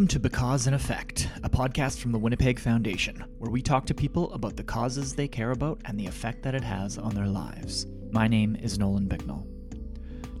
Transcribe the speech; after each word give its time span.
Welcome 0.00 0.08
to 0.08 0.18
Because 0.18 0.66
and 0.66 0.74
Effect, 0.74 1.28
a 1.42 1.50
podcast 1.50 1.98
from 1.98 2.10
the 2.10 2.18
Winnipeg 2.18 2.58
Foundation, 2.58 3.22
where 3.36 3.50
we 3.50 3.60
talk 3.60 3.84
to 3.84 3.92
people 3.92 4.32
about 4.32 4.56
the 4.56 4.64
causes 4.64 5.14
they 5.14 5.28
care 5.28 5.50
about 5.50 5.78
and 5.84 6.00
the 6.00 6.06
effect 6.06 6.42
that 6.42 6.54
it 6.54 6.64
has 6.64 6.96
on 6.96 7.14
their 7.14 7.26
lives. 7.26 7.84
My 8.10 8.26
name 8.26 8.56
is 8.56 8.78
Nolan 8.78 9.08
Bicknell. 9.08 9.46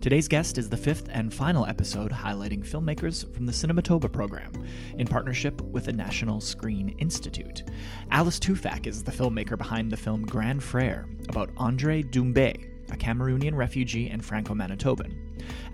Today's 0.00 0.28
guest 0.28 0.56
is 0.56 0.70
the 0.70 0.78
fifth 0.78 1.10
and 1.12 1.34
final 1.34 1.66
episode 1.66 2.10
highlighting 2.10 2.66
filmmakers 2.66 3.30
from 3.34 3.44
the 3.44 3.52
Cinematoba 3.52 4.10
program 4.10 4.50
in 4.96 5.06
partnership 5.06 5.60
with 5.60 5.84
the 5.84 5.92
National 5.92 6.40
Screen 6.40 6.96
Institute. 6.98 7.64
Alice 8.10 8.38
Teufack 8.38 8.86
is 8.86 9.02
the 9.02 9.12
filmmaker 9.12 9.58
behind 9.58 9.90
the 9.90 9.96
film 9.98 10.24
Grand 10.24 10.62
Frère 10.62 11.04
about 11.28 11.54
André 11.56 12.02
Doumbé, 12.10 12.66
a 12.90 12.96
Cameroonian 12.96 13.54
refugee 13.54 14.08
and 14.08 14.24
Franco 14.24 14.54
Manitoban. 14.54 15.14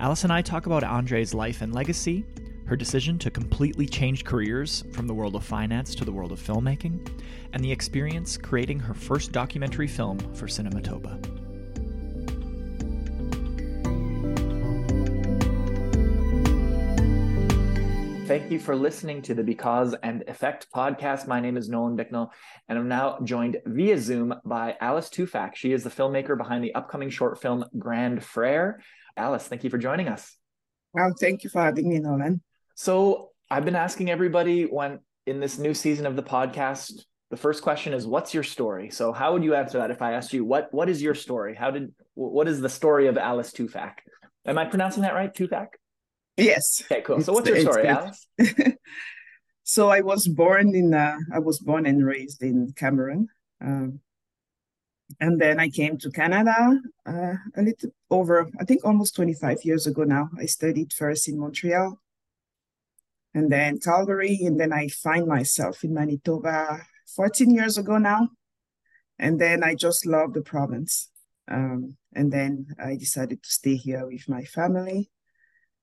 Alice 0.00 0.24
and 0.24 0.32
I 0.32 0.42
talk 0.42 0.66
about 0.66 0.82
André's 0.82 1.32
life 1.32 1.62
and 1.62 1.72
legacy, 1.72 2.24
her 2.66 2.76
decision 2.76 3.18
to 3.20 3.30
completely 3.30 3.86
change 3.86 4.24
careers 4.24 4.84
from 4.92 5.06
the 5.06 5.14
world 5.14 5.34
of 5.34 5.44
finance 5.44 5.94
to 5.94 6.04
the 6.04 6.12
world 6.12 6.32
of 6.32 6.40
filmmaking, 6.40 7.08
and 7.52 7.64
the 7.64 7.70
experience 7.72 8.36
creating 8.36 8.78
her 8.78 8.94
first 8.94 9.32
documentary 9.32 9.86
film 9.86 10.18
for 10.34 10.46
Cinematoba. 10.46 11.36
Thank 18.26 18.50
you 18.50 18.58
for 18.58 18.74
listening 18.74 19.22
to 19.22 19.34
the 19.34 19.44
Because 19.44 19.94
and 20.02 20.24
Effect 20.26 20.66
podcast. 20.74 21.28
My 21.28 21.38
name 21.38 21.56
is 21.56 21.68
Nolan 21.68 21.94
Bicknell, 21.94 22.32
and 22.68 22.76
I'm 22.76 22.88
now 22.88 23.20
joined 23.22 23.58
via 23.64 23.96
Zoom 23.98 24.34
by 24.44 24.76
Alice 24.80 25.08
Teufack. 25.08 25.54
She 25.54 25.72
is 25.72 25.84
the 25.84 25.90
filmmaker 25.90 26.36
behind 26.36 26.64
the 26.64 26.74
upcoming 26.74 27.10
short 27.10 27.40
film 27.40 27.64
Grand 27.78 28.20
Frère. 28.20 28.78
Alice, 29.16 29.46
thank 29.46 29.62
you 29.62 29.70
for 29.70 29.78
joining 29.78 30.08
us. 30.08 30.36
Well, 30.92 31.14
thank 31.20 31.44
you 31.44 31.50
for 31.50 31.62
having 31.62 31.88
me, 31.88 32.00
Nolan. 32.00 32.42
So 32.76 33.30
I've 33.50 33.64
been 33.64 33.74
asking 33.74 34.10
everybody 34.10 34.64
when 34.64 35.00
in 35.26 35.40
this 35.40 35.58
new 35.58 35.72
season 35.74 36.06
of 36.06 36.14
the 36.14 36.22
podcast, 36.22 36.92
the 37.30 37.36
first 37.36 37.62
question 37.62 37.94
is, 37.94 38.06
"What's 38.06 38.34
your 38.34 38.42
story?" 38.42 38.90
So 38.90 39.12
how 39.12 39.32
would 39.32 39.42
you 39.42 39.54
answer 39.54 39.78
that 39.78 39.90
if 39.90 40.02
I 40.02 40.12
asked 40.12 40.32
you, 40.32 40.44
"What 40.44 40.72
what 40.72 40.88
is 40.88 41.02
your 41.02 41.14
story? 41.14 41.54
How 41.54 41.70
did 41.70 41.92
what 42.14 42.46
is 42.46 42.60
the 42.60 42.68
story 42.68 43.08
of 43.08 43.16
Alice 43.16 43.50
Teufack?" 43.50 43.94
Am 44.44 44.58
I 44.58 44.66
pronouncing 44.66 45.02
that 45.02 45.14
right, 45.14 45.34
Teufack? 45.34 45.68
Yes. 46.36 46.82
Okay, 46.84 47.00
cool. 47.00 47.20
So 47.22 47.32
what's 47.32 47.48
your 47.48 47.60
story, 47.60 47.88
Alice? 47.88 48.26
so 49.64 49.88
I 49.88 50.02
was 50.02 50.28
born 50.28 50.74
in 50.74 50.92
uh, 50.92 51.16
I 51.32 51.38
was 51.38 51.58
born 51.58 51.86
and 51.86 52.04
raised 52.04 52.42
in 52.42 52.72
Cameroon. 52.76 53.28
Um, 53.60 54.00
and 55.18 55.40
then 55.40 55.58
I 55.58 55.70
came 55.70 55.96
to 55.98 56.10
Canada 56.10 56.78
uh, 57.06 57.34
a 57.56 57.62
little 57.62 57.90
over, 58.10 58.50
I 58.60 58.64
think 58.64 58.84
almost 58.84 59.14
25 59.14 59.64
years 59.64 59.86
ago 59.86 60.02
now. 60.02 60.28
I 60.36 60.46
studied 60.46 60.92
first 60.92 61.28
in 61.28 61.38
Montreal 61.38 61.98
and 63.36 63.52
then 63.52 63.78
Calgary, 63.78 64.40
and 64.46 64.58
then 64.58 64.72
I 64.72 64.88
find 64.88 65.26
myself 65.26 65.84
in 65.84 65.92
Manitoba 65.92 66.80
14 67.14 67.50
years 67.50 67.76
ago 67.76 67.98
now. 67.98 68.30
And 69.18 69.38
then 69.38 69.62
I 69.62 69.74
just 69.74 70.06
love 70.06 70.32
the 70.32 70.40
province. 70.40 71.10
Um, 71.46 71.96
and 72.14 72.32
then 72.32 72.68
I 72.82 72.96
decided 72.96 73.42
to 73.42 73.50
stay 73.50 73.74
here 73.76 74.06
with 74.06 74.26
my 74.26 74.44
family. 74.44 75.10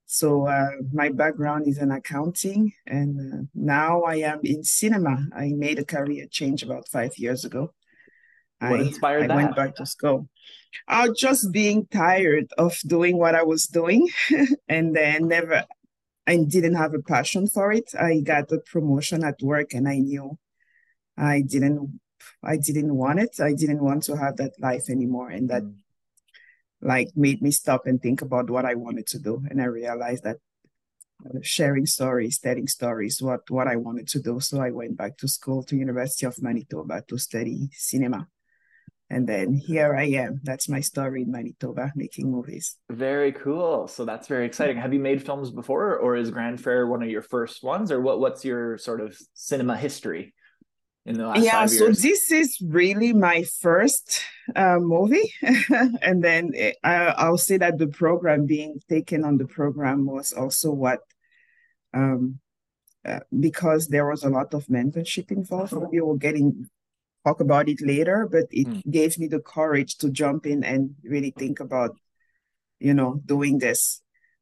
So 0.08 0.48
uh, 0.48 0.72
my 0.92 1.10
background 1.10 1.68
is 1.68 1.78
in 1.78 1.92
accounting, 1.92 2.74
and 2.88 3.20
uh, 3.34 3.46
now 3.54 4.02
I 4.02 4.16
am 4.16 4.40
in 4.44 4.64
cinema. 4.64 5.28
I 5.36 5.52
made 5.56 5.78
a 5.78 5.86
career 5.86 6.26
change 6.32 6.64
about 6.64 6.88
five 6.88 7.16
years 7.20 7.46
ago. 7.46 7.72
What 8.62 8.80
I, 8.80 8.84
inspired 8.84 9.24
I 9.26 9.28
that? 9.28 9.36
went 9.36 9.56
back 9.56 9.76
to 9.76 9.86
school. 9.86 10.28
I 10.88 11.08
was 11.08 11.20
just 11.20 11.52
being 11.52 11.86
tired 11.86 12.48
of 12.58 12.80
doing 12.88 13.18
what 13.18 13.36
I 13.36 13.44
was 13.44 13.68
doing, 13.68 14.10
and 14.68 14.96
then 14.96 15.28
never 15.28 15.66
I 16.26 16.38
didn't 16.38 16.76
have 16.76 16.94
a 16.94 17.02
passion 17.02 17.48
for 17.48 17.72
it. 17.72 17.94
I 18.00 18.22
got 18.22 18.52
a 18.52 18.60
promotion 18.60 19.24
at 19.24 19.42
work 19.42 19.74
and 19.74 19.88
I 19.88 20.00
knew 20.00 20.38
I 21.18 21.42
didn't 21.42 22.00
I 22.42 22.58
didn't 22.58 22.96
want 22.96 23.20
it. 23.20 23.40
I 23.40 23.54
didn't 23.54 23.84
want 23.84 24.04
to 24.04 24.16
have 24.16 24.38
that 24.38 24.54
life 24.60 24.90
anymore. 24.90 25.30
And 25.30 25.50
that 25.50 25.64
mm. 25.64 25.76
like 26.82 27.10
made 27.16 27.42
me 27.42 27.52
stop 27.52 27.86
and 27.86 28.02
think 28.02 28.22
about 28.22 28.50
what 28.50 28.66
I 28.66 28.76
wanted 28.76 29.08
to 29.08 29.20
do. 29.20 29.44
And 29.50 29.62
I 29.62 29.66
realized 29.66 30.24
that 30.24 30.38
sharing 31.42 31.86
stories, 31.86 32.40
telling 32.40 32.68
stories, 32.68 33.22
what 33.22 33.50
what 33.50 33.68
I 33.68 33.76
wanted 33.76 34.08
to 34.10 34.22
do. 34.22 34.40
So 34.40 34.62
I 34.62 34.72
went 34.72 34.98
back 34.98 35.18
to 35.18 35.28
school 35.28 35.64
to 35.64 35.76
University 35.76 36.26
of 36.26 36.42
Manitoba 36.42 37.04
to 37.08 37.18
study 37.18 37.70
cinema. 37.74 38.28
And 39.14 39.28
then 39.28 39.54
here 39.54 39.96
I 39.96 40.06
am. 40.06 40.42
That's 40.42 40.68
my 40.68 40.80
story 40.80 41.22
in 41.22 41.32
Manitoba, 41.32 41.92
making 41.96 42.32
movies. 42.32 42.78
Very 42.90 43.32
cool. 43.32 43.88
So 43.88 44.06
that's 44.06 44.28
very 44.28 44.48
exciting. 44.48 44.78
Have 44.78 44.92
you 44.92 45.00
made 45.00 45.24
films 45.24 45.52
before, 45.52 45.98
or 45.98 46.16
is 46.16 46.32
Grand 46.32 46.58
Frère 46.58 46.88
one 46.88 47.04
of 47.04 47.10
your 47.10 47.22
first 47.22 47.64
ones, 47.64 47.92
or 47.92 48.02
what? 48.02 48.20
What's 48.20 48.44
your 48.44 48.80
sort 48.80 49.02
of 49.02 49.16
cinema 49.36 49.78
history 49.78 50.34
in 51.06 51.20
the 51.20 51.28
last? 51.28 51.44
Yeah, 51.44 51.68
so 51.68 51.90
this 51.90 52.32
is 52.32 52.58
really 52.66 53.14
my 53.14 53.44
first 53.62 54.20
uh, 54.56 54.80
movie, 54.80 55.32
and 56.02 56.24
then 56.24 56.52
it, 56.56 56.78
I, 56.84 57.14
I'll 57.24 57.38
say 57.38 57.58
that 57.58 57.78
the 57.78 57.88
program 57.88 58.48
being 58.48 58.80
taken 58.90 59.24
on 59.24 59.38
the 59.38 59.46
program 59.46 60.08
was 60.08 60.34
also 60.34 60.72
what 60.72 61.02
um, 61.94 62.40
uh, 63.06 63.20
because 63.40 63.90
there 63.90 64.10
was 64.10 64.24
a 64.24 64.30
lot 64.30 64.56
of 64.56 64.66
mentorship 64.66 65.30
involved. 65.30 65.74
We 65.92 66.02
were 66.02 66.18
getting 66.18 66.68
talk 67.26 67.40
about 67.40 67.70
it 67.70 67.82
later, 67.82 68.28
but 68.32 68.46
it 68.52 68.68
mm. 68.68 68.82
gave 68.90 69.18
me 69.18 69.28
the 69.28 69.40
courage 69.40 69.98
to 69.98 70.10
jump 70.10 70.46
in 70.46 70.64
and 70.64 70.96
really 71.04 71.32
think 71.32 71.60
about, 71.60 71.96
you 72.80 72.94
know, 72.94 73.22
doing 73.26 73.60
this 73.60 74.02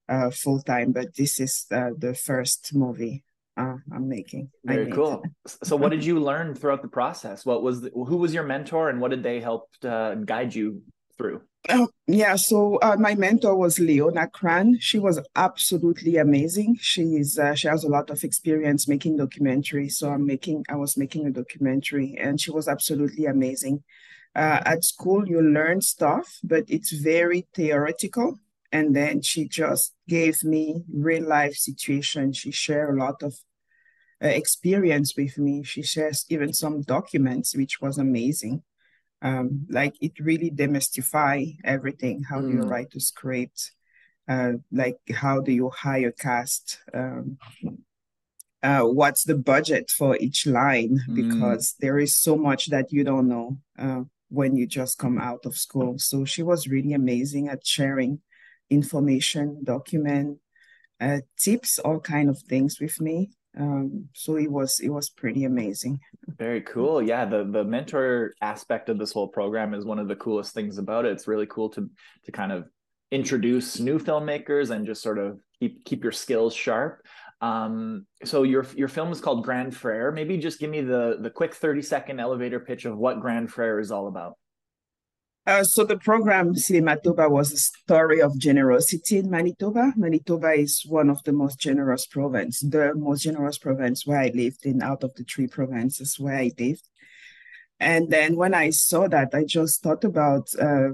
uh, 0.10 0.30
full 0.32 0.62
time. 0.62 0.92
But 0.92 1.16
this 1.16 1.40
is 1.40 1.66
uh, 1.72 1.92
the 1.98 2.14
first 2.14 2.74
movie 2.74 3.24
uh, 3.58 3.76
I'm 3.94 4.08
making. 4.08 4.50
Very 4.64 4.92
cool. 4.92 5.24
So, 5.64 5.76
what 5.76 5.90
did 5.90 6.04
you 6.10 6.20
learn 6.20 6.56
throughout 6.56 6.82
the 6.82 6.88
process? 6.88 7.46
What 7.46 7.64
was 7.64 7.82
the, 7.82 7.90
who 7.92 8.18
was 8.18 8.34
your 8.34 8.44
mentor, 8.44 8.90
and 8.90 9.00
what 9.00 9.12
did 9.12 9.24
they 9.24 9.40
help 9.40 9.70
uh, 9.84 10.16
guide 10.16 10.56
you 10.56 10.82
through? 11.22 11.42
Oh, 11.70 11.90
yeah, 12.08 12.36
so 12.38 12.78
uh, 12.78 12.98
my 12.98 13.14
mentor 13.14 13.56
was 13.56 13.80
Leona 13.80 14.28
Cran. 14.28 14.80
She 14.80 14.98
was 14.98 15.20
absolutely 15.36 16.18
amazing. 16.18 16.78
She 16.82 17.04
is 17.18 17.38
uh, 17.38 17.54
she 17.54 17.68
has 17.68 17.84
a 17.84 17.90
lot 17.90 18.10
of 18.10 18.24
experience 18.24 18.88
making 18.88 19.20
documentaries. 19.20 19.94
So 19.94 20.10
I'm 20.10 20.26
making 20.26 20.66
I 20.70 20.76
was 20.76 20.98
making 20.98 21.28
a 21.28 21.32
documentary, 21.32 22.18
and 22.20 22.42
she 22.42 22.50
was 22.50 22.68
absolutely 22.68 23.26
amazing. 23.26 23.84
Uh, 24.36 24.62
at 24.66 24.84
school, 24.84 25.28
you 25.28 25.42
learn 25.42 25.82
stuff, 25.82 26.40
but 26.44 26.64
it's 26.68 26.92
very 26.92 27.48
theoretical. 27.54 28.40
And 28.72 28.96
then 28.96 29.22
she 29.22 29.48
just 29.48 29.94
gave 30.08 30.44
me 30.44 30.84
real 30.92 31.28
life 31.28 31.56
situation. 31.56 32.32
She 32.32 32.52
shared 32.52 32.96
a 32.96 32.98
lot 32.98 33.22
of 33.22 33.36
uh, 34.24 34.28
experience 34.28 35.14
with 35.18 35.38
me. 35.38 35.64
She 35.64 35.84
shares 35.84 36.26
even 36.30 36.54
some 36.54 36.82
documents, 36.82 37.56
which 37.56 37.82
was 37.82 37.98
amazing 37.98 38.64
um, 39.22 39.68
like 39.70 39.96
it 40.02 40.20
really 40.20 40.50
demystify 40.50 41.56
everything. 41.64 42.24
How 42.24 42.40
mm. 42.40 42.48
do 42.48 42.58
you 42.58 42.64
mm. 42.64 42.70
write 42.70 42.96
a 42.96 43.00
script? 43.00 43.72
Uh, 44.28 44.54
like 44.72 44.98
how 45.14 45.42
do 45.42 45.52
you 45.52 45.70
hire 45.70 46.12
cast? 46.12 46.80
Um, 46.94 47.38
uh, 48.64 48.82
what's 48.82 49.24
the 49.24 49.36
budget 49.36 49.90
for 49.90 50.18
each 50.18 50.46
line? 50.46 51.00
Mm. 51.10 51.16
Because 51.16 51.76
there 51.80 51.98
is 51.98 52.16
so 52.16 52.36
much 52.36 52.68
that 52.68 52.92
you 52.92 53.04
don't 53.04 53.28
know 53.28 53.58
uh, 53.78 54.02
when 54.30 54.56
you 54.56 54.68
just 54.68 54.98
come 54.98 55.20
out 55.20 55.46
of 55.46 55.58
school. 55.58 56.00
So 56.00 56.26
she 56.26 56.44
was 56.44 56.68
really 56.68 56.94
amazing 56.94 57.50
at 57.50 57.66
sharing 57.66 58.22
information, 58.70 59.64
document, 59.64 60.40
uh, 61.00 61.20
tips, 61.38 61.80
all 61.80 62.00
kind 62.00 62.30
of 62.30 62.40
things 62.40 62.80
with 62.80 63.02
me 63.02 63.32
um, 63.60 64.08
so 64.14 64.38
it 64.38 64.50
was 64.50 64.80
it 64.80 64.90
was 64.90 65.10
pretty 65.10 65.44
amazing. 65.44 66.00
Very 66.38 66.62
cool. 66.62 67.02
Yeah 67.02 67.26
the 67.26 67.44
the 67.44 67.64
mentor 67.64 68.34
aspect 68.42 68.90
of 68.90 68.98
this 68.98 69.12
whole 69.12 69.28
program 69.28 69.74
is 69.74 69.86
one 69.86 70.00
of 70.00 70.08
the 70.08 70.16
coolest 70.16 70.54
things 70.54 70.78
about 70.78 71.06
it. 71.06 71.12
It's 71.12 71.28
really 71.28 71.48
cool 71.48 71.70
to 71.72 71.90
to 72.26 72.32
kind 72.32 72.52
of 72.52 72.70
introduce 73.12 73.80
new 73.80 74.00
filmmakers 74.00 74.70
and 74.70 74.86
just 74.86 75.02
sort 75.02 75.20
of 75.20 75.40
keep 75.60 75.84
keep 75.84 76.04
your 76.04 76.14
skills 76.14 76.54
sharp. 76.54 77.06
Um, 77.42 78.06
so 78.24 78.44
your 78.44 78.66
your 78.76 78.88
film 78.88 79.12
is 79.12 79.20
called 79.20 79.44
grand 79.44 79.74
frère. 79.74 80.14
Maybe 80.14 80.38
just 80.38 80.60
give 80.60 80.70
me 80.70 80.82
the 80.82 81.18
the 81.20 81.30
quick 81.30 81.54
30 81.54 81.82
second 81.82 82.20
elevator 82.20 82.60
pitch 82.60 82.86
of 82.86 82.98
what 82.98 83.20
grand 83.20 83.52
frère 83.52 83.82
is 83.82 83.92
all 83.92 84.08
about 84.08 84.38
uh, 85.48 85.64
so 85.64 85.84
the 85.84 85.98
program 85.98 86.54
Cinematoba 86.54 87.30
was 87.30 87.52
a 87.52 87.58
story 87.58 88.22
of 88.22 88.38
generosity 88.38 89.18
in 89.18 89.30
Manitoba. 89.30 89.94
Manitoba 89.98 90.52
is 90.52 90.84
one 90.88 91.10
of 91.10 91.24
the 91.24 91.34
most 91.34 91.60
generous 91.60 92.06
province, 92.06 92.60
the 92.60 92.94
most 92.96 93.24
generous 93.24 93.58
province 93.58 94.06
where 94.06 94.20
I 94.20 94.32
lived 94.36 94.66
in 94.66 94.84
out 94.84 95.04
of 95.04 95.16
the 95.16 95.24
three 95.24 95.48
provinces 95.48 96.20
where 96.20 96.36
I 96.36 96.52
lived. 96.60 96.88
And 97.80 98.12
then 98.12 98.36
when 98.36 98.54
I 98.54 98.70
saw 98.70 99.08
that, 99.08 99.34
I 99.34 99.44
just 99.44 99.82
thought 99.82 100.04
about 100.04 100.50
uh, 100.60 100.90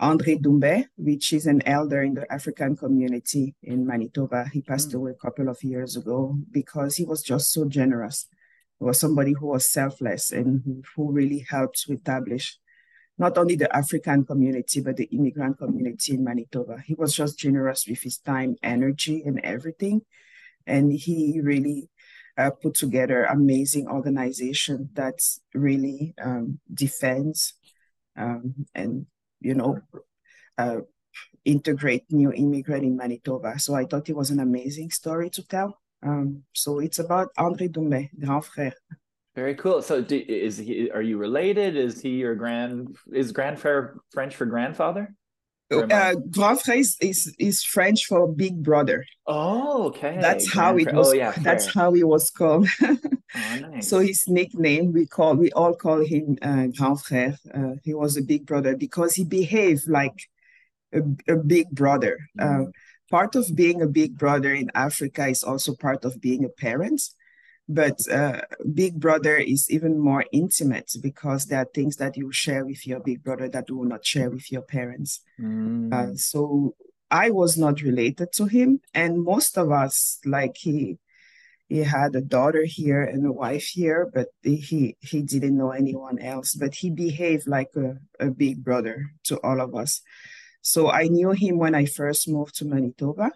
André 0.00 0.40
Doumbé, 0.40 0.86
which 0.96 1.32
is 1.32 1.46
an 1.46 1.60
elder 1.66 2.02
in 2.02 2.14
the 2.14 2.32
African 2.32 2.76
community 2.76 3.56
in 3.64 3.84
Manitoba. 3.84 4.48
He 4.52 4.62
passed 4.62 4.90
mm. 4.90 4.94
away 4.94 5.10
a 5.10 5.22
couple 5.22 5.48
of 5.48 5.62
years 5.64 5.96
ago 5.96 6.38
because 6.52 6.94
he 6.94 7.04
was 7.04 7.22
just 7.22 7.52
so 7.52 7.64
generous. 7.64 8.28
He 8.78 8.84
was 8.84 9.00
somebody 9.00 9.32
who 9.32 9.48
was 9.48 9.68
selfless 9.68 10.30
and 10.30 10.84
who 10.94 11.10
really 11.10 11.44
helped 11.50 11.82
to 11.82 11.94
establish 11.94 12.56
not 13.20 13.36
only 13.36 13.54
the 13.54 13.74
African 13.76 14.24
community, 14.24 14.80
but 14.80 14.96
the 14.96 15.04
immigrant 15.12 15.58
community 15.58 16.14
in 16.14 16.24
Manitoba. 16.24 16.78
He 16.86 16.94
was 16.94 17.14
just 17.14 17.38
generous 17.38 17.86
with 17.86 18.00
his 18.00 18.16
time, 18.16 18.56
energy, 18.62 19.22
and 19.26 19.38
everything. 19.44 20.00
And 20.66 20.90
he 20.90 21.38
really 21.42 21.90
uh, 22.38 22.48
put 22.48 22.74
together 22.74 23.24
amazing 23.24 23.88
organization 23.88 24.88
that 24.94 25.20
really 25.52 26.14
um, 26.24 26.60
defends 26.72 27.52
um, 28.16 28.54
and 28.74 29.04
you 29.40 29.54
know 29.54 29.80
uh, 30.56 30.80
integrate 31.44 32.04
new 32.10 32.32
immigrant 32.32 32.84
in 32.84 32.96
Manitoba. 32.96 33.58
So 33.58 33.74
I 33.74 33.84
thought 33.84 34.08
it 34.08 34.16
was 34.16 34.30
an 34.30 34.40
amazing 34.40 34.92
story 34.92 35.28
to 35.30 35.46
tell. 35.46 35.78
Um, 36.02 36.44
so 36.54 36.78
it's 36.78 36.98
about 36.98 37.28
André 37.36 37.68
Doumbé, 37.68 38.08
grand 38.18 38.44
frère. 38.44 38.72
Very 39.34 39.54
cool. 39.54 39.80
So, 39.82 40.02
do, 40.02 40.16
is 40.16 40.58
he? 40.58 40.90
Are 40.90 41.02
you 41.02 41.16
related? 41.16 41.76
Is 41.76 42.00
he 42.00 42.10
your 42.10 42.34
grand? 42.34 42.96
Is 43.12 43.32
grand 43.32 43.58
frère 43.58 43.94
French 44.10 44.34
for 44.34 44.46
grandfather? 44.46 45.14
Uh, 45.70 46.16
grand 46.30 46.58
frère 46.58 46.78
is, 46.78 46.96
is, 47.00 47.34
is 47.38 47.62
French 47.62 48.06
for 48.06 48.26
big 48.26 48.60
brother. 48.62 49.04
Oh, 49.26 49.84
okay. 49.84 50.18
That's 50.20 50.52
how 50.52 50.76
it 50.76 50.92
was. 50.92 51.08
Oh, 51.08 51.12
yeah, 51.12 51.32
that's 51.38 51.72
how 51.72 51.92
he 51.92 52.02
was 52.02 52.30
called. 52.30 52.68
oh, 52.82 52.98
nice. 53.60 53.88
So 53.88 54.00
his 54.00 54.24
nickname 54.26 54.92
we 54.92 55.06
call 55.06 55.36
we 55.36 55.52
all 55.52 55.74
call 55.74 56.04
him 56.04 56.38
uh, 56.42 56.66
grand 56.76 56.98
frère. 56.98 57.38
Uh, 57.54 57.76
he 57.84 57.94
was 57.94 58.16
a 58.16 58.22
big 58.22 58.46
brother 58.46 58.76
because 58.76 59.14
he 59.14 59.24
behaved 59.24 59.88
like 59.88 60.28
a, 60.92 61.02
a 61.28 61.36
big 61.36 61.70
brother. 61.70 62.18
Mm. 62.38 62.66
Uh, 62.66 62.70
part 63.08 63.36
of 63.36 63.54
being 63.54 63.80
a 63.80 63.86
big 63.86 64.18
brother 64.18 64.52
in 64.52 64.70
Africa 64.74 65.28
is 65.28 65.44
also 65.44 65.76
part 65.76 66.04
of 66.04 66.20
being 66.20 66.44
a 66.44 66.48
parent. 66.48 67.00
But 67.68 68.00
uh, 68.10 68.42
Big 68.74 68.98
Brother 68.98 69.36
is 69.36 69.70
even 69.70 69.98
more 69.98 70.24
intimate 70.32 70.90
because 71.00 71.46
there 71.46 71.60
are 71.60 71.68
things 71.72 71.96
that 71.96 72.16
you 72.16 72.32
share 72.32 72.64
with 72.64 72.86
your 72.86 73.00
big 73.00 73.22
brother 73.22 73.48
that 73.48 73.68
you 73.68 73.76
will 73.76 73.84
not 73.84 74.04
share 74.04 74.28
with 74.28 74.50
your 74.50 74.62
parents. 74.62 75.20
Mm. 75.40 75.92
Uh, 75.92 76.16
so 76.16 76.74
I 77.10 77.30
was 77.30 77.56
not 77.56 77.82
related 77.82 78.32
to 78.34 78.46
him, 78.46 78.80
and 78.94 79.22
most 79.22 79.56
of 79.56 79.70
us, 79.70 80.18
like 80.24 80.56
he, 80.56 80.98
he 81.68 81.78
had 81.78 82.14
a 82.16 82.20
daughter 82.20 82.64
here 82.64 83.02
and 83.02 83.24
a 83.24 83.32
wife 83.32 83.66
here, 83.66 84.10
but 84.12 84.28
he 84.42 84.96
he 85.00 85.22
didn't 85.22 85.56
know 85.56 85.70
anyone 85.70 86.18
else. 86.18 86.54
But 86.54 86.74
he 86.74 86.90
behaved 86.90 87.46
like 87.46 87.70
a, 87.76 87.98
a 88.18 88.30
big 88.30 88.64
brother 88.64 89.12
to 89.24 89.38
all 89.42 89.60
of 89.60 89.74
us. 89.74 90.02
So 90.62 90.90
I 90.90 91.04
knew 91.04 91.30
him 91.30 91.58
when 91.58 91.74
I 91.74 91.86
first 91.86 92.28
moved 92.28 92.56
to 92.56 92.64
Manitoba. 92.64 93.30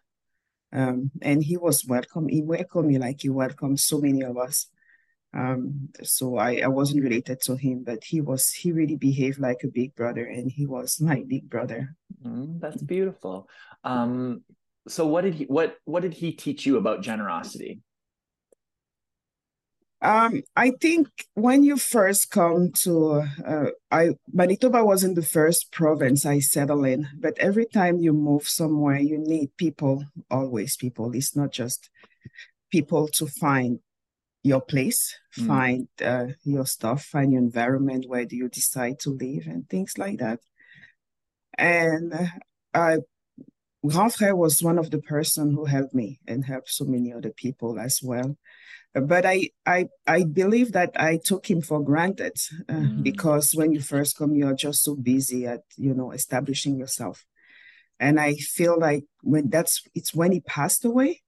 Um, 0.74 1.10
and 1.22 1.42
he 1.42 1.56
was 1.56 1.86
welcome. 1.86 2.28
He 2.28 2.42
welcomed 2.42 2.88
me 2.88 2.98
like 2.98 3.22
he 3.22 3.28
welcomed 3.28 3.78
so 3.78 4.00
many 4.00 4.22
of 4.22 4.36
us. 4.36 4.66
Um, 5.32 5.88
so 6.02 6.36
I, 6.36 6.60
I 6.64 6.68
wasn't 6.68 7.04
related 7.04 7.40
to 7.42 7.56
him, 7.56 7.84
but 7.84 8.04
he 8.04 8.20
was 8.20 8.50
he 8.50 8.72
really 8.72 8.96
behaved 8.96 9.38
like 9.38 9.62
a 9.64 9.68
big 9.68 9.94
brother, 9.94 10.24
and 10.24 10.50
he 10.50 10.66
was 10.66 11.00
my 11.00 11.24
big 11.26 11.48
brother. 11.48 11.96
Mm, 12.24 12.60
that's 12.60 12.82
beautiful. 12.82 13.48
Um, 13.82 14.42
so 14.88 15.06
what 15.06 15.24
did 15.24 15.34
he 15.34 15.44
what 15.44 15.76
what 15.84 16.02
did 16.02 16.14
he 16.14 16.32
teach 16.32 16.66
you 16.66 16.76
about 16.76 17.02
generosity? 17.02 17.80
Um, 20.04 20.42
I 20.54 20.72
think 20.82 21.08
when 21.32 21.64
you 21.64 21.78
first 21.78 22.30
come 22.30 22.72
to, 22.82 23.24
uh, 23.44 23.70
I 23.90 24.10
Manitoba 24.30 24.84
wasn't 24.84 25.14
the 25.14 25.22
first 25.22 25.72
province 25.72 26.26
I 26.26 26.40
settled 26.40 26.84
in, 26.84 27.08
but 27.18 27.38
every 27.38 27.64
time 27.64 28.00
you 28.00 28.12
move 28.12 28.46
somewhere, 28.46 28.98
you 28.98 29.16
need 29.16 29.56
people, 29.56 30.04
always 30.30 30.76
people. 30.76 31.14
It's 31.14 31.34
not 31.34 31.52
just 31.52 31.88
people 32.70 33.08
to 33.14 33.26
find 33.26 33.78
your 34.42 34.60
place, 34.60 35.16
mm. 35.38 35.46
find 35.46 35.88
uh, 36.04 36.34
your 36.44 36.66
stuff, 36.66 37.06
find 37.06 37.32
your 37.32 37.40
environment. 37.40 38.04
Where 38.06 38.26
do 38.26 38.36
you 38.36 38.50
decide 38.50 38.98
to 39.00 39.10
live 39.10 39.46
and 39.46 39.66
things 39.70 39.96
like 39.96 40.18
that. 40.18 40.40
And 41.56 42.12
uh, 42.74 42.98
Grand 43.86 44.12
Frère 44.12 44.36
was 44.36 44.62
one 44.62 44.78
of 44.78 44.90
the 44.90 45.00
person 45.00 45.52
who 45.54 45.64
helped 45.64 45.94
me 45.94 46.20
and 46.28 46.44
helped 46.44 46.68
so 46.68 46.84
many 46.84 47.10
other 47.10 47.30
people 47.30 47.78
as 47.78 48.02
well 48.02 48.36
but 48.94 49.26
I, 49.26 49.50
I 49.66 49.88
I 50.06 50.24
believe 50.24 50.72
that 50.72 50.92
I 50.96 51.18
took 51.22 51.50
him 51.50 51.60
for 51.60 51.82
granted 51.82 52.36
uh, 52.68 52.72
mm. 52.72 53.02
because 53.02 53.54
when 53.54 53.72
you 53.72 53.80
first 53.80 54.16
come, 54.16 54.34
you're 54.34 54.54
just 54.54 54.84
so 54.84 54.94
busy 54.94 55.46
at 55.46 55.62
you 55.76 55.94
know 55.94 56.12
establishing 56.12 56.78
yourself, 56.78 57.24
and 57.98 58.20
I 58.20 58.34
feel 58.34 58.78
like 58.78 59.04
when 59.22 59.50
that's 59.50 59.82
it's 59.94 60.14
when 60.14 60.32
he 60.32 60.40
passed 60.40 60.84
away 60.84 61.22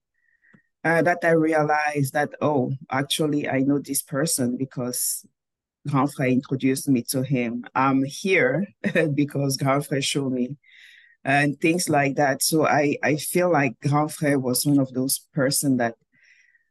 uh, 0.85 1.03
that 1.03 1.19
I 1.25 1.31
realized 1.31 2.13
that 2.13 2.31
oh 2.41 2.73
actually 2.91 3.49
I 3.49 3.61
know 3.61 3.81
this 3.81 4.03
person 4.03 4.57
because 4.57 5.27
Grand 5.89 6.11
Frère 6.15 6.33
introduced 6.33 6.89
me 6.89 7.03
to 7.11 7.23
him. 7.23 7.65
I'm 7.75 8.05
here 8.05 8.67
because 9.15 9.57
Grand 9.57 9.83
Frère 9.85 10.05
showed 10.05 10.33
me 10.33 10.57
and 11.25 11.61
things 11.61 11.89
like 11.89 12.15
that. 12.15 12.43
So 12.43 12.65
I 12.67 12.97
I 13.03 13.17
feel 13.17 13.51
like 13.51 13.81
Grand 13.81 14.11
Frère 14.11 14.41
was 14.41 14.65
one 14.65 14.79
of 14.79 14.93
those 14.93 15.27
person 15.35 15.79
that 15.79 15.97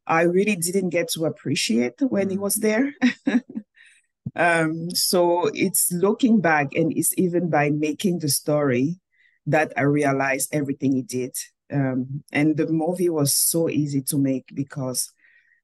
I 0.07 0.23
really 0.23 0.55
didn't 0.55 0.89
get 0.89 1.09
to 1.09 1.25
appreciate 1.25 1.95
when 1.99 2.29
he 2.29 2.37
mm. 2.37 2.41
was 2.41 2.55
there. 2.55 2.93
um, 4.35 4.91
so 4.91 5.49
it's 5.53 5.91
looking 5.91 6.41
back, 6.41 6.73
and 6.75 6.91
it's 6.95 7.13
even 7.17 7.49
by 7.49 7.69
making 7.69 8.19
the 8.19 8.29
story 8.29 8.99
that 9.47 9.73
I 9.77 9.81
realized 9.81 10.53
everything 10.53 10.93
he 10.93 11.01
did. 11.01 11.35
Um, 11.71 12.23
and 12.31 12.55
the 12.55 12.67
movie 12.67 13.09
was 13.09 13.33
so 13.33 13.69
easy 13.69 14.01
to 14.03 14.17
make 14.17 14.45
because 14.53 15.11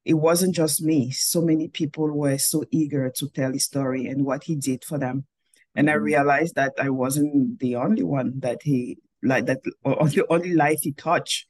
it 0.04 0.16
wasn't 0.16 0.56
just 0.56 0.82
me. 0.82 1.12
So 1.12 1.42
many 1.42 1.68
people 1.68 2.10
were 2.10 2.38
so 2.38 2.66
eager 2.72 3.12
to 3.18 3.30
tell 3.30 3.52
his 3.54 3.66
story 3.66 4.08
and 4.08 4.26
what 4.26 4.44
he 4.44 4.56
did 4.56 4.84
for 4.84 4.98
them. 4.98 5.26
And 5.76 5.90
I 5.90 5.94
mm-hmm. 5.94 6.04
realized 6.04 6.56
that 6.56 6.74
I 6.80 6.90
wasn't 6.90 7.60
the 7.60 7.76
only 7.76 8.04
one 8.04 8.40
that 8.40 8.64
he 8.64 8.98
like 9.24 9.46
that 9.46 9.62
or 9.84 10.08
the 10.10 10.26
only 10.30 10.54
life 10.54 10.80
he 10.82 10.92
touched, 10.94 11.48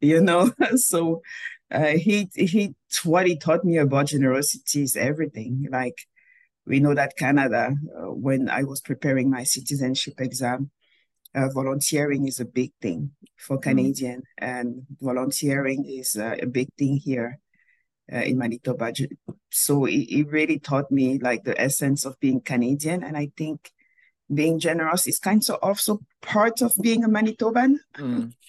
you 0.00 0.20
know. 0.20 0.52
so 0.76 1.22
uh, 1.70 1.96
he 1.96 2.28
he 2.34 2.74
what 3.04 3.26
he 3.26 3.36
taught 3.36 3.64
me 3.64 3.78
about 3.78 4.06
generosity 4.06 4.82
is 4.82 4.96
everything. 4.96 5.66
Like 5.70 5.98
we 6.66 6.80
know 6.80 6.94
that 6.94 7.16
Canada, 7.16 7.74
uh, 7.96 8.12
when 8.12 8.48
I 8.48 8.64
was 8.64 8.80
preparing 8.80 9.30
my 9.30 9.44
citizenship 9.44 10.14
exam, 10.18 10.70
uh, 11.34 11.48
volunteering 11.48 12.26
is 12.26 12.40
a 12.40 12.44
big 12.44 12.72
thing 12.80 13.10
for 13.36 13.56
mm-hmm. 13.56 13.70
Canadian, 13.70 14.20
mm. 14.20 14.24
and 14.38 14.86
volunteering 15.00 15.84
is 15.86 16.16
uh, 16.16 16.36
a 16.40 16.46
big 16.46 16.68
thing 16.78 16.96
here 16.96 17.40
uh, 18.12 18.18
in 18.18 18.38
Manitoba. 18.38 18.92
So 19.50 19.86
it, 19.86 20.06
it 20.10 20.28
really 20.28 20.58
taught 20.58 20.90
me 20.90 21.18
like 21.18 21.44
the 21.44 21.60
essence 21.60 22.04
of 22.04 22.18
being 22.20 22.40
Canadian, 22.40 23.02
and 23.02 23.16
I 23.16 23.30
think 23.36 23.70
being 24.32 24.58
generous 24.58 25.06
is 25.06 25.18
kind 25.18 25.42
of 25.48 25.58
also 25.62 26.00
part 26.22 26.62
of 26.62 26.72
being 26.80 27.04
a 27.04 27.08
Manitoban. 27.08 27.76
Mm. 27.96 28.32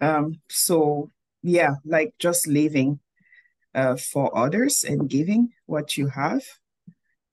Um, 0.00 0.40
so 0.50 1.12
yeah, 1.44 1.74
like 1.84 2.14
just 2.18 2.48
living 2.48 3.00
uh, 3.74 3.96
for 3.96 4.36
others 4.36 4.82
and 4.82 5.08
giving 5.08 5.50
what 5.66 5.96
you 5.96 6.08
have. 6.08 6.42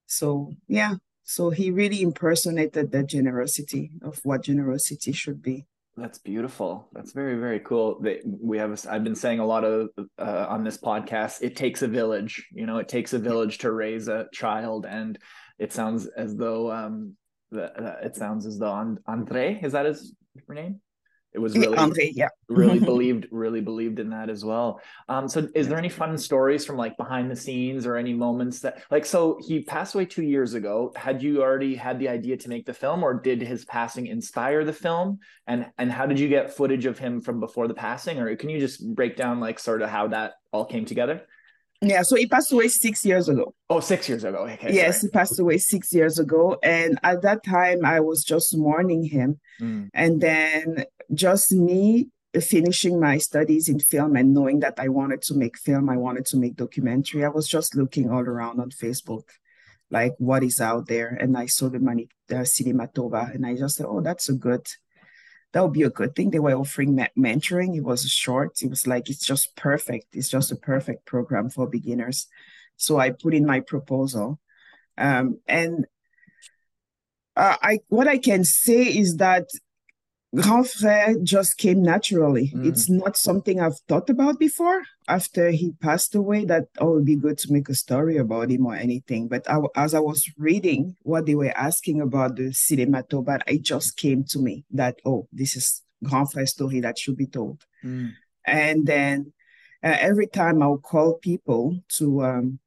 So 0.06 0.52
yeah, 0.68 0.96
so 1.24 1.50
he 1.50 1.72
really 1.72 2.02
impersonated 2.02 2.92
the 2.92 3.04
generosity 3.04 3.92
of 4.04 4.20
what 4.24 4.44
generosity 4.44 5.14
should 5.14 5.42
be. 5.42 5.66
That's 5.96 6.20
beautiful. 6.20 6.90
That's 6.92 7.14
very 7.14 7.36
very 7.36 7.62
cool. 7.62 8.04
We 8.24 8.58
have. 8.58 8.86
I've 8.90 9.04
been 9.04 9.16
saying 9.16 9.40
a 9.40 9.46
lot 9.46 9.64
of 9.64 9.90
uh, 10.20 10.46
on 10.50 10.64
this 10.64 10.78
podcast. 10.78 11.42
It 11.42 11.56
takes 11.56 11.82
a 11.82 11.88
village. 11.88 12.46
You 12.52 12.66
know, 12.66 12.78
it 12.80 12.90
takes 12.90 13.14
a 13.14 13.20
village 13.20 13.60
to 13.60 13.72
raise 13.72 14.10
a 14.10 14.28
child, 14.34 14.86
and 14.86 15.18
it 15.58 15.72
sounds 15.72 16.08
as 16.08 16.36
though 16.36 16.72
um, 16.72 17.16
the, 17.52 17.64
uh, 17.64 18.00
it 18.04 18.16
sounds 18.16 18.46
as 18.46 18.58
though 18.58 18.96
André 19.08 19.64
is 19.64 19.72
that 19.72 19.86
his 19.86 20.14
name? 20.50 20.82
It 21.34 21.40
was 21.40 21.58
really 21.58 21.78
André, 21.78 22.12
yeah. 22.14 22.28
really 22.50 22.80
believed 22.92 23.28
really 23.32 23.62
believed 23.62 24.00
in 24.00 24.10
that 24.10 24.30
as 24.30 24.44
well 24.44 24.82
um 25.08 25.28
so 25.28 25.48
is 25.56 25.68
there 25.68 25.78
any 25.78 25.90
fun 25.90 26.18
stories 26.18 26.66
from 26.66 26.78
like 26.78 26.98
behind 26.98 27.32
the 27.32 27.36
scenes 27.36 27.86
or 27.86 27.96
any 27.96 28.14
moments 28.14 28.60
that 28.62 28.84
like 28.92 29.06
so 29.06 29.40
he 29.42 29.64
passed 29.64 29.96
away 29.96 30.06
two 30.06 30.24
years 30.24 30.54
ago 30.54 30.92
had 30.96 31.24
you 31.24 31.42
already 31.42 31.76
had 31.76 32.00
the 32.00 32.10
idea 32.10 32.36
to 32.36 32.50
make 32.50 32.66
the 32.66 32.74
film 32.74 33.04
or 33.04 33.14
did 33.14 33.42
his 33.42 33.64
passing 33.66 34.08
inspire 34.08 34.66
the 34.66 34.74
film 34.74 35.20
and 35.48 35.68
and 35.78 35.92
how 35.92 36.06
did 36.06 36.20
you 36.20 36.28
get 36.28 36.56
footage 36.56 36.86
of 36.86 37.00
him 37.00 37.22
from 37.22 37.40
before 37.40 37.68
the 37.68 37.74
passing 37.74 38.20
or 38.20 38.36
can 38.36 38.50
you 38.50 38.60
just 38.60 38.86
break 38.94 39.16
down 39.16 39.40
like 39.40 39.58
sort 39.60 39.82
of 39.82 39.90
how 39.90 40.08
that 40.08 40.34
all 40.52 40.66
came 40.66 40.86
together 40.86 41.22
yeah, 41.84 42.04
so 42.04 42.16
he 42.16 42.28
passed 42.28 42.52
away 42.52 42.68
six 42.68 43.04
years 43.04 43.28
ago. 43.28 43.56
Oh, 43.68 43.80
six 43.80 44.08
years 44.08 44.24
ago. 44.24 44.48
Okay, 44.48 44.72
yes, 44.72 45.02
sorry. 45.02 45.10
he 45.10 45.12
passed 45.12 45.40
away 45.40 45.58
six 45.58 45.92
years 45.92 46.20
ago. 46.20 46.58
And 46.62 47.00
at 47.02 47.24
that 47.24 47.44
time, 47.44 47.84
I 47.84 48.02
was 48.02 48.24
just 48.24 48.56
mourning 48.56 49.04
him. 49.04 49.40
Mm. 49.60 49.90
And 49.96 50.22
then 50.22 50.86
just 51.14 51.52
me 51.52 52.10
finishing 52.40 53.00
my 53.00 53.18
studies 53.18 53.68
in 53.68 53.80
film 53.80 54.16
and 54.16 54.34
knowing 54.34 54.60
that 54.62 54.80
I 54.80 54.88
wanted 54.88 55.22
to 55.24 55.34
make 55.34 55.58
film, 55.58 55.90
I 55.90 55.98
wanted 55.98 56.26
to 56.28 56.38
make 56.38 56.56
documentary. 56.56 57.26
I 57.26 57.30
was 57.30 57.48
just 57.48 57.76
looking 57.76 58.10
all 58.10 58.22
around 58.22 58.60
on 58.60 58.72
Facebook, 58.72 59.26
like 59.90 60.16
what 60.18 60.44
is 60.44 60.62
out 60.62 60.88
there. 60.88 61.10
And 61.10 61.38
I 61.38 61.48
saw 61.48 61.70
the 61.70 61.80
money, 61.80 62.10
the 62.28 62.36
Cinematoba, 62.36 63.36
and 63.36 63.46
I 63.46 63.56
just 63.56 63.76
said, 63.76 63.88
oh, 63.90 64.02
that's 64.02 64.30
a 64.30 64.34
good 64.34 64.68
that 65.54 65.62
would 65.62 65.74
be 65.74 65.84
a 65.84 65.90
good 65.90 66.16
thing. 66.16 66.30
They 66.30 66.40
were 66.40 66.54
offering 66.54 66.98
mentoring. 67.18 67.76
It 67.76 67.84
was 67.84 68.10
short. 68.10 68.62
It 68.62 68.70
was 68.70 68.88
like 68.88 69.10
it's 69.10 69.26
just 69.26 69.56
perfect. 69.56 70.16
It's 70.16 70.30
just 70.30 70.52
a 70.52 70.56
perfect 70.56 71.06
program 71.06 71.50
for 71.50 71.68
beginners. 71.68 72.28
So 72.78 73.00
I 73.00 73.12
put 73.12 73.34
in 73.34 73.46
my 73.46 73.60
proposal, 73.60 74.40
um, 74.98 75.40
and 75.48 75.86
uh, 77.36 77.58
I 77.62 77.80
what 77.90 78.08
I 78.08 78.18
can 78.18 78.44
say 78.44 78.84
is 78.84 79.18
that 79.18 79.48
Grand 80.34 80.66
Frère 80.66 81.22
just 81.24 81.58
came 81.58 81.82
naturally. 81.82 82.54
Mm. 82.56 82.66
It's 82.66 82.90
not 82.90 83.18
something 83.18 83.60
I've 83.60 83.78
thought 83.88 84.10
about 84.10 84.40
before. 84.40 84.84
After 85.08 85.52
he 85.52 85.74
passed 85.82 86.16
away, 86.16 86.46
that 86.46 86.68
oh, 86.80 86.92
it 86.92 86.96
would 86.96 87.06
be 87.06 87.16
good 87.18 87.38
to 87.40 87.52
make 87.52 87.68
a 87.68 87.76
story 87.76 88.16
about 88.18 88.50
him 88.50 88.66
or 88.66 88.76
anything. 88.76 89.28
But 89.28 89.50
I, 89.50 89.60
as 89.76 89.94
I 89.94 90.00
was 90.00 90.30
reading 90.38 90.96
what 91.04 91.26
they 91.26 91.36
were 91.36 91.54
asking 91.56 92.00
about 92.00 92.38
the 92.38 92.52
Cinematoba, 92.52 93.42
it 93.46 93.64
just 93.64 93.98
came 93.98 94.24
to 94.30 94.40
me 94.40 94.64
that 94.72 95.00
oh, 95.06 95.28
this 95.34 95.58
is 95.58 95.82
Grand 96.02 96.32
Frère 96.32 96.48
story 96.48 96.80
that 96.80 96.98
should 96.98 97.18
be 97.18 97.28
told. 97.28 97.66
Mm. 97.84 98.14
And 98.46 98.86
then 98.88 99.34
uh, 99.84 99.98
every 100.00 100.28
time 100.28 100.62
I'll 100.62 100.78
call 100.78 101.16
people 101.16 101.82
to 101.98 102.24
um, 102.24 102.60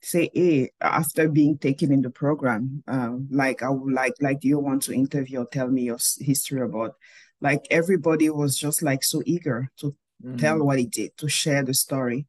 say, 0.00 0.30
hey, 0.32 0.70
after 0.80 1.28
being 1.28 1.58
taken 1.58 1.92
in 1.92 2.02
the 2.02 2.10
program, 2.10 2.82
uh, 2.86 3.12
like 3.30 3.62
I 3.62 3.70
would 3.70 3.92
like, 3.92 4.14
like, 4.20 4.40
do 4.40 4.48
you 4.48 4.58
want 4.58 4.82
to 4.82 4.92
interview 4.92 5.40
or 5.40 5.46
tell 5.46 5.68
me 5.68 5.82
your 5.82 5.98
history 6.20 6.60
about? 6.60 6.94
Like 7.40 7.66
everybody 7.70 8.30
was 8.30 8.58
just 8.58 8.82
like 8.82 9.04
so 9.04 9.22
eager 9.24 9.70
to 9.78 9.94
mm-hmm. 10.24 10.36
tell 10.36 10.62
what 10.62 10.78
he 10.78 10.86
did, 10.86 11.16
to 11.18 11.28
share 11.28 11.62
the 11.62 11.74
story. 11.74 12.26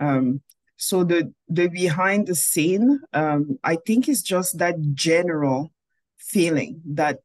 Um, 0.00 0.42
so 0.76 1.04
the 1.04 1.32
the 1.48 1.68
behind 1.68 2.28
the 2.28 2.34
scene, 2.34 3.00
um, 3.12 3.58
I 3.64 3.76
think 3.84 4.08
is 4.08 4.22
just 4.22 4.58
that 4.58 4.76
general 4.94 5.72
feeling 6.16 6.80
that 6.86 7.18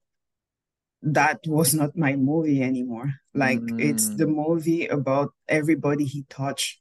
that 1.03 1.41
was 1.45 1.73
not 1.73 1.95
my 1.95 2.15
movie 2.15 2.63
anymore. 2.63 3.13
Like 3.33 3.59
mm. 3.59 3.81
it's 3.81 4.09
the 4.15 4.25
movie 4.25 4.87
about 4.87 5.33
everybody 5.47 6.05
he 6.05 6.23
touched 6.29 6.79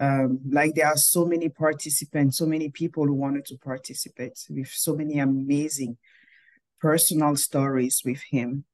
um, 0.00 0.40
like 0.48 0.74
there 0.74 0.86
are 0.86 0.96
so 0.96 1.26
many 1.26 1.50
participants, 1.50 2.38
so 2.38 2.46
many 2.46 2.70
people 2.70 3.04
who 3.04 3.12
wanted 3.12 3.44
to 3.46 3.58
participate 3.58 4.38
with 4.48 4.68
so 4.68 4.96
many 4.96 5.18
amazing 5.18 5.98
personal 6.80 7.36
stories 7.36 8.00
with 8.02 8.22
him 8.30 8.64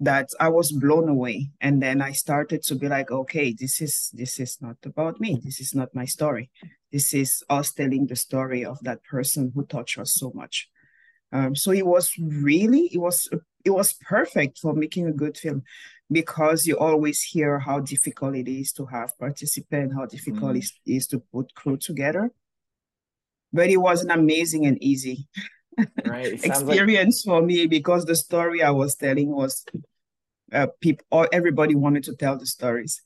that 0.00 0.28
I 0.38 0.50
was 0.50 0.72
blown 0.72 1.08
away. 1.08 1.50
And 1.62 1.82
then 1.82 2.02
I 2.02 2.12
started 2.12 2.62
to 2.64 2.74
be 2.74 2.88
like, 2.88 3.10
okay, 3.10 3.54
this 3.58 3.80
is 3.80 4.10
this 4.12 4.38
is 4.38 4.58
not 4.60 4.76
about 4.84 5.18
me. 5.18 5.40
This 5.42 5.60
is 5.60 5.74
not 5.74 5.94
my 5.94 6.04
story. 6.04 6.50
This 6.92 7.14
is 7.14 7.42
us 7.48 7.72
telling 7.72 8.06
the 8.06 8.16
story 8.16 8.62
of 8.62 8.78
that 8.82 9.02
person 9.04 9.52
who 9.54 9.64
touched 9.64 9.98
us 9.98 10.12
so 10.14 10.30
much. 10.34 10.68
Um, 11.32 11.56
so 11.56 11.72
it 11.72 11.86
was 11.86 12.12
really 12.18 12.90
it 12.92 12.98
was 12.98 13.30
it 13.64 13.70
was 13.70 13.94
perfect 13.94 14.58
for 14.58 14.74
making 14.74 15.06
a 15.06 15.12
good 15.12 15.38
film 15.38 15.62
because 16.10 16.66
you 16.66 16.78
always 16.78 17.22
hear 17.22 17.58
how 17.58 17.80
difficult 17.80 18.36
it 18.36 18.48
is 18.48 18.72
to 18.72 18.86
have 18.86 19.18
participants, 19.18 19.94
how 19.94 20.06
difficult 20.06 20.54
mm. 20.54 20.58
it 20.58 20.70
is 20.86 21.06
to 21.08 21.18
put 21.18 21.54
crew 21.54 21.76
together. 21.76 22.30
But 23.52 23.70
it 23.70 23.78
was 23.78 24.02
an 24.02 24.10
amazing 24.10 24.66
and 24.66 24.82
easy 24.82 25.28
right. 26.04 26.32
experience 26.44 27.26
like... 27.26 27.32
for 27.32 27.44
me 27.44 27.66
because 27.66 28.04
the 28.04 28.16
story 28.16 28.62
I 28.62 28.70
was 28.70 28.94
telling 28.94 29.30
was 29.30 29.64
uh, 30.52 30.68
people, 30.80 31.26
everybody 31.32 31.74
wanted 31.74 32.04
to 32.04 32.16
tell 32.16 32.38
the 32.38 32.46
stories. 32.46 33.02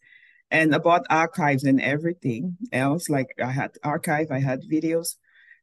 And 0.50 0.74
about 0.74 1.06
archives 1.08 1.64
and 1.64 1.80
everything 1.80 2.56
else, 2.72 3.08
like 3.08 3.28
I 3.42 3.52
had 3.52 3.76
archive, 3.84 4.32
I 4.32 4.40
had 4.40 4.62
videos. 4.62 5.16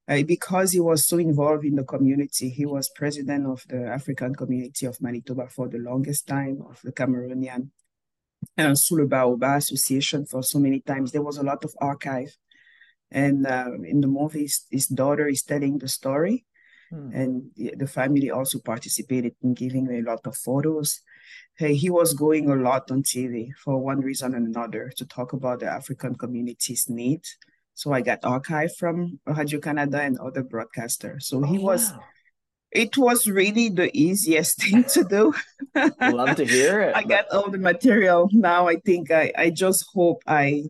Uh, 0.09 0.23
because 0.23 0.71
he 0.71 0.79
was 0.79 1.05
so 1.05 1.17
involved 1.17 1.65
in 1.65 1.75
the 1.75 1.83
community. 1.83 2.47
He 2.49 2.65
was 2.65 2.89
president 2.95 3.45
of 3.45 3.65
the 3.67 3.87
African 3.87 4.33
community 4.33 4.85
of 4.85 5.01
Manitoba 5.01 5.49
for 5.49 5.67
the 5.67 5.79
longest 5.79 6.27
time, 6.27 6.63
of 6.69 6.79
the 6.81 6.93
Cameroonian 6.93 7.69
uh, 8.57 8.75
le 8.91 9.55
Association 9.55 10.25
for 10.25 10.43
so 10.43 10.59
many 10.59 10.79
times. 10.79 11.11
There 11.11 11.21
was 11.21 11.37
a 11.37 11.43
lot 11.43 11.65
of 11.65 11.75
archive. 11.79 12.35
And 13.11 13.45
uh, 13.45 13.71
in 13.83 14.01
the 14.01 14.07
movie, 14.07 14.43
his, 14.43 14.65
his, 14.69 14.87
daughter 14.87 15.27
is 15.27 15.43
telling 15.43 15.77
the 15.77 15.87
story. 15.87 16.45
Hmm. 16.89 17.11
And 17.13 17.51
the, 17.55 17.73
the, 17.77 17.87
family 17.87 18.31
also 18.31 18.59
participated 18.59 19.35
in 19.41 19.53
giving 19.53 19.89
a 19.89 20.01
lot 20.01 20.25
of 20.25 20.35
photos. 20.35 21.01
Hey, 21.55 21.75
he 21.75 21.89
was 21.89 22.13
going 22.13 22.49
a 22.49 22.55
lot 22.55 22.91
on 22.91 23.03
TV 23.03 23.49
for 23.63 23.77
one 23.77 23.99
reason 23.99 24.35
and 24.35 24.47
another 24.47 24.91
to 24.95 25.05
talk 25.05 25.33
about 25.33 25.59
the 25.59 25.67
African 25.67 26.15
community's 26.15 26.89
needs 26.89 27.37
so 27.77 27.93
I 27.93 28.01
got 28.01 28.25
archive 28.25 28.75
from 28.75 29.19
Radio 29.27 29.59
Canada 29.59 30.01
and 30.01 30.17
other 30.17 30.43
broadcasters. 30.43 31.21
So 31.29 31.43
he 31.43 31.59
oh, 31.59 31.61
was, 31.61 31.91
wow. 31.91 32.03
it 32.71 32.97
was 32.97 33.27
really 33.27 33.69
the 33.69 33.95
easiest 33.95 34.57
thing 34.63 34.83
to 34.85 35.03
do. 35.03 35.31
Love 36.01 36.37
to 36.37 36.45
hear 36.45 36.81
it. 36.81 36.95
I 36.95 37.03
but... 37.03 37.09
got 37.09 37.25
all 37.31 37.51
the 37.51 37.59
material. 37.59 38.29
Now 38.31 38.67
I 38.67 38.77
think 38.77 39.11
I, 39.11 39.31
I 39.37 39.51
just 39.51 39.85
hope 39.93 40.23
I 40.25 40.63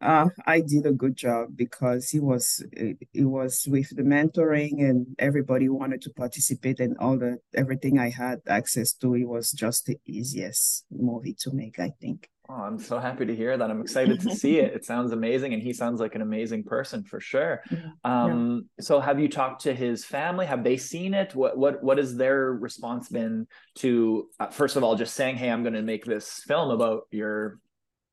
uh, 0.00 0.28
I 0.46 0.60
did 0.60 0.86
a 0.86 0.92
good 0.92 1.16
job 1.16 1.56
because 1.56 2.10
he 2.10 2.20
was 2.20 2.64
it, 2.70 2.98
it, 3.12 3.24
was 3.24 3.66
with 3.66 3.88
the 3.96 4.02
mentoring 4.02 4.88
and 4.88 5.06
everybody 5.18 5.68
wanted 5.68 6.02
to 6.02 6.10
participate 6.10 6.78
and 6.78 6.96
all 6.98 7.18
the 7.18 7.38
everything 7.54 7.98
I 7.98 8.10
had 8.10 8.42
access 8.46 8.92
to. 8.92 9.14
It 9.14 9.24
was 9.24 9.50
just 9.50 9.86
the 9.86 9.98
easiest 10.06 10.84
movie 10.92 11.34
to 11.40 11.50
make, 11.50 11.80
I 11.80 11.94
think. 12.00 12.28
Oh, 12.48 12.54
I'm 12.54 12.78
so 12.78 12.98
happy 12.98 13.26
to 13.26 13.34
hear 13.34 13.56
that. 13.56 13.70
I'm 13.70 13.80
excited 13.86 14.20
to 14.20 14.34
see 14.34 14.58
it. 14.58 14.74
It 14.74 14.84
sounds 14.84 15.12
amazing, 15.12 15.54
and 15.54 15.62
he 15.62 15.72
sounds 15.72 16.00
like 16.00 16.14
an 16.14 16.22
amazing 16.22 16.64
person 16.64 17.02
for 17.02 17.20
sure. 17.20 17.62
Um, 18.04 18.68
yeah. 18.78 18.84
So, 18.84 19.00
have 19.00 19.18
you 19.18 19.28
talked 19.28 19.62
to 19.62 19.74
his 19.74 20.04
family? 20.04 20.46
Have 20.46 20.62
they 20.62 20.76
seen 20.76 21.14
it? 21.14 21.34
What 21.34 21.58
what 21.58 21.82
what 21.82 21.98
has 21.98 22.16
their 22.16 22.52
response 22.52 23.08
been 23.08 23.46
to? 23.76 24.28
Uh, 24.38 24.48
first 24.48 24.76
of 24.76 24.84
all, 24.84 24.94
just 24.96 25.14
saying, 25.14 25.36
"Hey, 25.36 25.50
I'm 25.50 25.62
going 25.62 25.74
to 25.74 25.82
make 25.82 26.04
this 26.04 26.42
film 26.46 26.70
about 26.70 27.02
your 27.10 27.58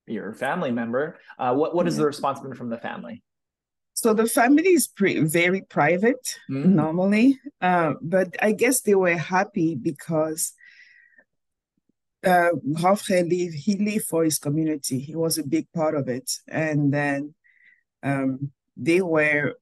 your 0.07 0.33
family 0.33 0.71
member." 0.71 1.19
Uh, 1.37 1.53
what 1.53 1.75
what 1.75 1.87
is 1.87 1.97
the 1.97 2.05
response 2.05 2.39
been 2.39 2.55
from 2.55 2.69
the 2.69 2.79
family? 2.79 3.23
So 3.95 4.13
the 4.13 4.25
family 4.25 4.69
is 4.69 4.87
pre- 4.87 5.19
very 5.19 5.61
private 5.61 6.39
mm-hmm. 6.49 6.75
normally, 6.75 7.39
uh, 7.61 7.93
but 8.01 8.35
I 8.41 8.51
guess 8.51 8.81
they 8.81 8.95
were 8.95 9.15
happy 9.15 9.75
because 9.75 10.53
uh, 12.23 12.49
Humphrey 12.77 13.23
lived, 13.23 13.55
he 13.55 13.75
lived 13.75 14.05
for 14.05 14.23
his 14.23 14.39
community. 14.39 14.99
He 14.99 15.15
was 15.15 15.37
a 15.37 15.43
big 15.43 15.71
part 15.73 15.95
of 15.95 16.07
it. 16.07 16.31
And 16.47 16.93
then 16.93 17.35
um, 18.01 18.51
they 18.77 19.01
were, 19.01 19.55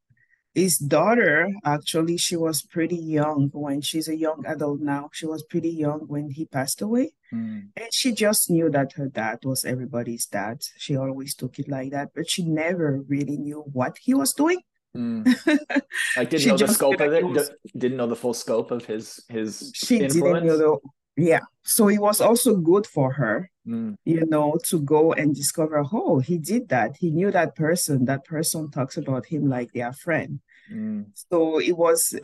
his 0.53 0.77
daughter, 0.77 1.49
actually, 1.63 2.17
she 2.17 2.35
was 2.35 2.61
pretty 2.61 2.97
young 2.97 3.49
when 3.53 3.81
she's 3.81 4.07
a 4.07 4.15
young 4.15 4.43
adult 4.45 4.81
now. 4.81 5.09
She 5.13 5.25
was 5.25 5.43
pretty 5.43 5.69
young 5.69 6.01
when 6.07 6.29
he 6.29 6.45
passed 6.45 6.81
away. 6.81 7.13
Mm. 7.33 7.69
And 7.77 7.93
she 7.93 8.11
just 8.11 8.49
knew 8.49 8.69
that 8.69 8.93
her 8.93 9.07
dad 9.07 9.39
was 9.43 9.63
everybody's 9.63 10.25
dad. 10.25 10.61
She 10.77 10.97
always 10.97 11.35
took 11.35 11.57
it 11.57 11.69
like 11.69 11.91
that, 11.91 12.09
but 12.13 12.29
she 12.29 12.43
never 12.43 13.01
really 13.07 13.37
knew 13.37 13.61
what 13.71 13.97
he 14.01 14.13
was 14.13 14.33
doing. 14.33 14.59
Mm. 14.95 15.25
Like 16.17 16.29
didn't 16.29 16.47
know 16.47 16.57
the 16.57 16.67
scope 16.67 16.99
of 16.99 17.13
it. 17.13 17.25
Was, 17.25 17.49
didn't 17.77 17.97
know 17.97 18.07
the 18.07 18.15
full 18.15 18.33
scope 18.33 18.71
of 18.71 18.83
his 18.83 19.23
his. 19.29 19.71
She 19.73 19.99
influence. 19.99 20.13
didn't 20.15 20.47
know 20.47 20.57
the 20.57 20.77
yeah 21.17 21.41
so 21.63 21.89
it 21.89 21.99
was 21.99 22.21
also 22.21 22.55
good 22.55 22.87
for 22.87 23.11
her 23.11 23.49
mm. 23.67 23.95
you 24.05 24.25
know 24.27 24.57
to 24.63 24.79
go 24.81 25.13
and 25.13 25.35
discover 25.35 25.83
oh 25.91 26.19
he 26.19 26.37
did 26.37 26.69
that 26.69 26.95
he 26.97 27.09
knew 27.09 27.31
that 27.31 27.55
person 27.55 28.05
that 28.05 28.23
person 28.23 28.69
talks 28.71 28.97
about 28.97 29.25
him 29.25 29.49
like 29.49 29.71
their 29.73 29.91
friend 29.91 30.39
mm. 30.71 31.05
so 31.13 31.59
it 31.59 31.77
was 31.77 32.15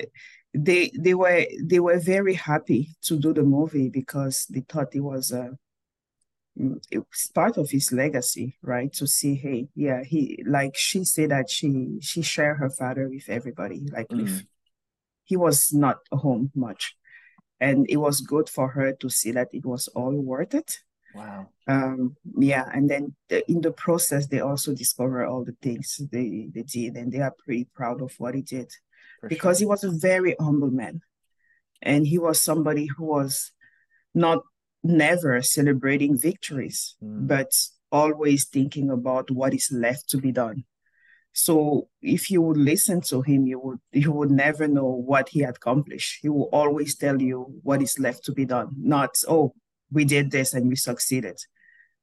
they 0.53 0.91
they 0.97 1.13
were 1.13 1.45
they 1.61 1.79
were 1.79 1.99
very 1.99 2.33
happy 2.33 2.95
to 3.01 3.19
do 3.19 3.33
the 3.33 3.43
movie 3.43 3.89
because 3.89 4.45
they 4.49 4.61
thought 4.61 4.95
it 4.95 5.01
was 5.01 5.31
a 5.31 5.51
mm, 6.57 6.81
it 6.89 6.99
was 6.99 7.29
part 7.35 7.57
of 7.57 7.69
his 7.69 7.91
legacy 7.91 8.57
right 8.61 8.93
to 8.93 9.05
see 9.05 9.35
hey 9.35 9.67
yeah 9.75 10.03
he 10.03 10.41
like 10.47 10.75
she 10.75 11.03
said 11.03 11.31
that 11.31 11.49
she 11.49 11.97
she 12.01 12.21
shared 12.21 12.57
her 12.57 12.69
father 12.69 13.09
with 13.09 13.27
everybody 13.27 13.87
like 13.91 14.07
mm. 14.07 14.23
if 14.23 14.43
he 15.25 15.35
was 15.35 15.73
not 15.73 15.97
home 16.11 16.49
much 16.55 16.95
and 17.59 17.85
it 17.89 17.97
was 17.97 18.21
good 18.21 18.49
for 18.49 18.69
her 18.69 18.93
to 18.93 19.09
see 19.09 19.31
that 19.31 19.49
it 19.53 19.65
was 19.65 19.87
all 19.89 20.13
worth 20.13 20.53
it. 20.53 20.79
Wow. 21.15 21.49
Um 21.67 22.15
yeah 22.37 22.69
and 22.73 22.89
then 22.89 23.15
the, 23.29 23.49
in 23.49 23.61
the 23.61 23.71
process 23.71 24.27
they 24.27 24.39
also 24.39 24.73
discover 24.73 25.25
all 25.25 25.43
the 25.43 25.55
things 25.61 25.99
they, 26.11 26.49
they 26.53 26.63
did 26.63 26.95
and 26.95 27.11
they 27.11 27.21
are 27.21 27.33
pretty 27.43 27.67
proud 27.73 28.01
of 28.01 28.13
what 28.17 28.35
he 28.35 28.41
did. 28.41 28.69
For 29.21 29.29
because 29.29 29.57
sure. 29.57 29.65
he 29.65 29.69
was 29.69 29.83
a 29.83 29.91
very 29.91 30.35
humble 30.39 30.71
man. 30.71 31.01
And 31.81 32.07
he 32.07 32.17
was 32.17 32.41
somebody 32.41 32.87
who 32.87 33.05
was 33.05 33.51
not 34.13 34.43
never 34.83 35.41
celebrating 35.41 36.17
victories 36.17 36.95
mm. 37.03 37.27
but 37.27 37.51
always 37.91 38.45
thinking 38.45 38.89
about 38.89 39.31
what 39.31 39.53
is 39.53 39.69
left 39.71 40.09
to 40.09 40.17
be 40.17 40.31
done 40.31 40.63
so 41.37 41.87
if 42.01 42.31
you 42.31 42.41
would 42.41 42.57
listen 42.57 42.99
to 43.01 43.21
him, 43.21 43.45
you 43.45 43.59
would 43.59 43.79
you 43.91 44.11
would 44.11 44.31
never 44.31 44.67
know 44.67 44.87
what 44.87 45.29
he 45.29 45.43
accomplished. 45.43 46.17
He 46.23 46.29
will 46.29 46.49
always 46.51 46.95
tell 46.95 47.21
you 47.21 47.59
what 47.61 47.83
is 47.83 47.99
left 47.99 48.25
to 48.25 48.31
be 48.31 48.43
done, 48.45 48.69
not 48.75 49.11
oh 49.27 49.53
we 49.91 50.03
did 50.03 50.31
this 50.31 50.55
and 50.55 50.67
we 50.67 50.75
succeeded. 50.75 51.37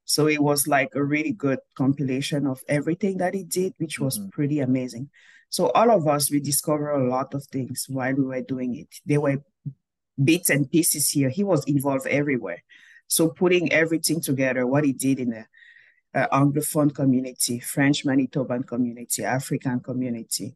So 0.05 0.27
it 0.27 0.41
was 0.41 0.67
like 0.67 0.95
a 0.95 1.03
really 1.03 1.33
good 1.33 1.59
compilation 1.75 2.47
of 2.47 2.61
everything 2.69 3.17
that 3.17 3.33
he 3.33 3.43
did, 3.43 3.73
which 3.77 3.99
was 3.99 4.17
mm-hmm. 4.17 4.29
pretty 4.29 4.61
amazing. 4.61 5.09
So 5.49 5.69
all 5.71 5.91
of 5.91 6.07
us 6.07 6.31
we 6.31 6.39
discovered 6.39 6.93
a 6.93 7.09
lot 7.09 7.33
of 7.33 7.43
things 7.47 7.87
while 7.89 8.13
we 8.13 8.23
were 8.23 8.41
doing 8.41 8.77
it. 8.77 8.87
There 9.05 9.19
were 9.19 9.43
bits 10.23 10.49
and 10.49 10.71
pieces 10.71 11.09
here. 11.09 11.27
He 11.27 11.43
was 11.43 11.65
involved 11.65 12.07
everywhere. 12.07 12.63
So 13.07 13.27
putting 13.27 13.73
everything 13.73 14.21
together, 14.21 14.65
what 14.65 14.85
he 14.85 14.93
did 14.93 15.19
in 15.19 15.33
a 15.33 15.45
uh, 16.15 16.27
Anglophone 16.31 16.91
community, 16.93 17.59
French 17.59 18.05
Manitoban 18.05 18.65
community, 18.65 19.23
African 19.23 19.79
community, 19.81 20.55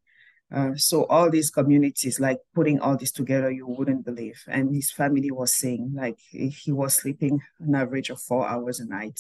Uh, 0.52 0.74
so 0.76 1.06
all 1.06 1.30
these 1.30 1.52
communities, 1.52 2.20
like 2.20 2.40
putting 2.56 2.80
all 2.80 2.98
this 2.98 3.12
together, 3.12 3.52
you 3.52 3.68
wouldn't 3.68 4.04
believe. 4.04 4.44
And 4.48 4.74
his 4.74 4.92
family 4.92 5.32
was 5.32 5.54
saying 5.54 5.92
like 5.94 6.18
he 6.66 6.72
was 6.72 6.96
sleeping 6.96 7.40
an 7.60 7.76
average 7.76 8.10
of 8.10 8.20
four 8.20 8.48
hours 8.48 8.80
a 8.80 8.86
night, 8.86 9.20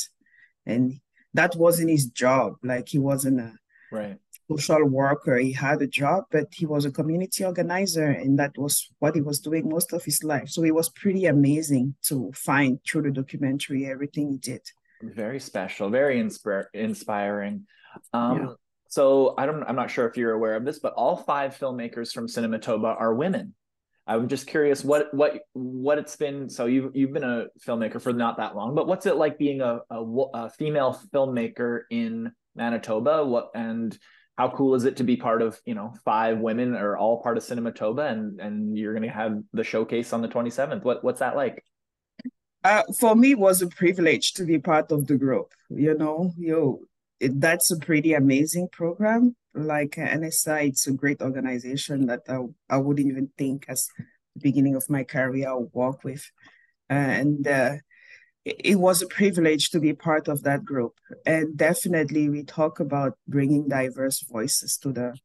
and 0.65 0.99
that 1.33 1.55
wasn't 1.55 1.91
his 1.91 2.07
job. 2.07 2.53
Like 2.63 2.87
he 2.89 2.99
wasn't 2.99 3.39
a 3.41 3.53
right 3.91 4.17
social 4.49 4.85
worker. 4.85 5.37
He 5.37 5.53
had 5.53 5.81
a 5.81 5.87
job, 5.87 6.23
but 6.31 6.47
he 6.51 6.65
was 6.65 6.85
a 6.85 6.91
community 6.91 7.45
organizer, 7.45 8.09
and 8.09 8.39
that 8.39 8.57
was 8.57 8.89
what 8.97 9.15
he 9.15 9.21
was 9.21 9.39
doing 9.39 9.69
most 9.69 9.93
of 9.93 10.03
his 10.03 10.23
life. 10.23 10.49
So 10.49 10.63
it 10.63 10.73
was 10.73 10.89
pretty 10.89 11.25
amazing 11.27 11.93
to 12.09 12.31
find 12.33 12.79
through 12.83 13.03
the 13.03 13.11
documentary 13.11 13.85
everything 13.85 14.31
he 14.31 14.37
did. 14.37 14.61
Very 15.01 15.39
special, 15.39 15.89
very 15.89 16.21
inspir- 16.21 16.65
inspiring. 16.73 17.65
Um, 18.13 18.37
yeah. 18.37 18.47
So 18.89 19.35
I 19.37 19.45
don't, 19.45 19.63
I'm 19.63 19.75
not 19.75 19.91
sure 19.91 20.07
if 20.07 20.17
you're 20.17 20.33
aware 20.33 20.55
of 20.55 20.65
this, 20.65 20.79
but 20.79 20.93
all 20.93 21.15
five 21.15 21.57
filmmakers 21.57 22.11
from 22.11 22.27
Cinematoba 22.27 22.99
are 22.99 23.13
women. 23.13 23.53
I'm 24.09 24.27
just 24.27 24.47
curious 24.47 24.83
what 24.83 25.13
what 25.13 25.41
what 25.53 25.99
it's 25.99 26.15
been. 26.15 26.49
So 26.49 26.65
you've 26.65 26.95
you've 26.95 27.13
been 27.13 27.23
a 27.23 27.45
filmmaker 27.63 28.01
for 28.01 28.11
not 28.11 28.37
that 28.37 28.55
long, 28.55 28.73
but 28.73 28.87
what's 28.87 29.05
it 29.05 29.17
like 29.17 29.37
being 29.37 29.61
a, 29.61 29.81
a, 29.91 30.03
a 30.33 30.49
female 30.49 30.99
filmmaker 31.13 31.81
in 31.91 32.31
Manitoba? 32.55 33.23
What 33.23 33.51
and 33.53 33.95
how 34.35 34.49
cool 34.49 34.73
is 34.73 34.85
it 34.85 34.97
to 34.97 35.03
be 35.03 35.15
part 35.15 35.43
of 35.43 35.59
you 35.63 35.75
know 35.75 35.93
five 36.05 36.39
women 36.39 36.75
are 36.75 36.97
all 36.97 37.21
part 37.21 37.37
of 37.37 37.43
Cinematoba 37.43 38.11
and 38.11 38.39
and 38.39 38.75
you're 38.75 38.93
going 38.93 39.07
to 39.07 39.13
have 39.13 39.37
the 39.53 39.63
showcase 39.63 40.11
on 40.11 40.23
the 40.23 40.27
27th. 40.27 40.83
What 40.83 41.03
what's 41.03 41.19
that 41.19 41.35
like? 41.35 41.63
Uh, 42.63 42.83
for 42.99 43.15
me, 43.15 43.31
it 43.31 43.39
was 43.39 43.61
a 43.61 43.67
privilege 43.67 44.33
to 44.33 44.43
be 44.43 44.59
part 44.59 44.91
of 44.91 45.07
the 45.07 45.17
group. 45.17 45.53
You 45.69 45.93
know, 45.95 46.33
you 46.37 46.87
it, 47.19 47.39
that's 47.39 47.71
a 47.71 47.77
pretty 47.77 48.13
amazing 48.13 48.69
program. 48.71 49.35
Like 49.53 49.91
NSI, 49.91 50.69
it's 50.69 50.87
a 50.87 50.93
great 50.93 51.21
organization 51.21 52.05
that 52.07 52.21
I, 52.27 52.45
I 52.69 52.77
wouldn't 52.77 53.07
even 53.07 53.29
think 53.37 53.65
as 53.67 53.87
the 54.35 54.41
beginning 54.41 54.75
of 54.75 54.89
my 54.89 55.03
career 55.03 55.49
I'll 55.49 55.69
work 55.73 56.03
with. 56.03 56.29
and 56.89 57.47
uh, 57.47 57.75
it 58.45 58.79
was 58.79 59.01
a 59.01 59.07
privilege 59.07 59.69
to 59.69 59.79
be 59.79 59.93
part 59.93 60.27
of 60.27 60.43
that 60.43 60.63
group. 60.65 60.93
And 61.25 61.57
definitely 61.57 62.29
we 62.29 62.43
talk 62.43 62.79
about 62.79 63.13
bringing 63.27 63.67
diverse 63.67 64.23
voices 64.23 64.77
to 64.77 64.91
the 64.91 65.15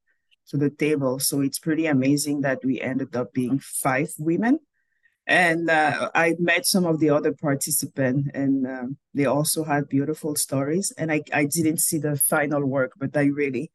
to 0.48 0.58
the 0.58 0.68
table. 0.68 1.18
So 1.20 1.40
it's 1.40 1.58
pretty 1.58 1.86
amazing 1.86 2.42
that 2.42 2.62
we 2.64 2.80
ended 2.80 3.16
up 3.16 3.32
being 3.32 3.58
five 3.58 4.10
women 4.18 4.58
and 5.26 5.70
uh, 5.70 6.10
I 6.14 6.34
met 6.38 6.66
some 6.66 6.84
of 6.84 7.00
the 7.00 7.10
other 7.10 7.32
participants, 7.32 8.30
and 8.34 8.66
um, 8.66 8.96
they 9.14 9.24
also 9.24 9.64
had 9.64 9.88
beautiful 9.88 10.36
stories. 10.36 10.92
And 10.98 11.10
I, 11.10 11.22
I 11.32 11.46
didn't 11.46 11.80
see 11.80 11.98
the 11.98 12.16
final 12.16 12.64
work, 12.64 12.92
but 12.98 13.16
I 13.16 13.24
really, 13.24 13.70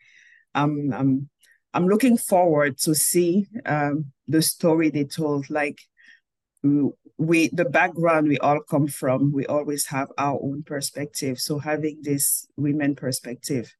um, 0.53 0.93
I'm, 0.93 1.29
I'm 1.73 1.87
looking 1.87 2.17
forward 2.17 2.77
to 2.79 2.93
see 2.93 3.47
um, 3.65 4.11
the 4.27 4.41
story 4.41 4.89
they 4.89 5.05
told. 5.05 5.49
Like 5.49 5.79
we, 6.63 7.49
the 7.49 7.65
background 7.65 8.27
we 8.27 8.37
all 8.37 8.61
come 8.61 8.87
from, 8.87 9.31
we 9.33 9.45
always 9.47 9.87
have 9.87 10.09
our 10.17 10.39
own 10.41 10.63
perspective. 10.63 11.39
So 11.39 11.57
having 11.57 11.99
this 12.01 12.47
women 12.57 12.95
perspective, 12.95 13.73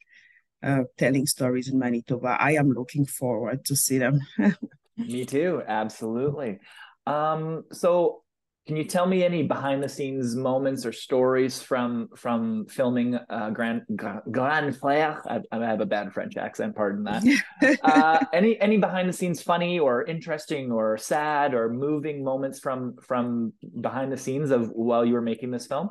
uh, 0.63 0.83
telling 0.97 1.27
stories 1.27 1.69
in 1.69 1.77
Manitoba, 1.77 2.38
I 2.39 2.53
am 2.53 2.71
looking 2.71 3.05
forward 3.05 3.63
to 3.65 3.75
see 3.75 3.99
them. 3.99 4.21
Me 4.97 5.23
too, 5.23 5.63
absolutely. 5.67 6.59
Um, 7.05 7.65
so 7.71 8.23
can 8.69 8.77
you 8.77 8.83
tell 8.83 9.07
me 9.07 9.23
any 9.23 9.41
behind 9.41 9.81
the 9.81 9.89
scenes 9.89 10.35
moments 10.35 10.85
or 10.85 10.91
stories 10.91 11.59
from 11.59 12.09
from 12.15 12.67
filming 12.67 13.15
uh, 13.15 13.49
Grand 13.49 13.81
Grand 13.95 14.75
Frère? 14.75 15.19
I, 15.25 15.41
I 15.51 15.65
have 15.65 15.81
a 15.81 15.87
bad 15.87 16.13
French 16.13 16.37
accent, 16.37 16.75
pardon 16.75 17.03
that. 17.05 17.23
uh, 17.83 18.23
any 18.31 18.61
any 18.61 18.77
behind 18.77 19.09
the 19.09 19.13
scenes 19.13 19.41
funny 19.41 19.79
or 19.79 20.03
interesting 20.03 20.71
or 20.71 20.99
sad 20.99 21.55
or 21.55 21.73
moving 21.73 22.23
moments 22.23 22.59
from 22.59 22.97
from 23.01 23.53
behind 23.81 24.11
the 24.11 24.17
scenes 24.17 24.51
of 24.51 24.69
while 24.69 25.03
you 25.03 25.13
were 25.13 25.21
making 25.23 25.49
this 25.49 25.65
film? 25.65 25.89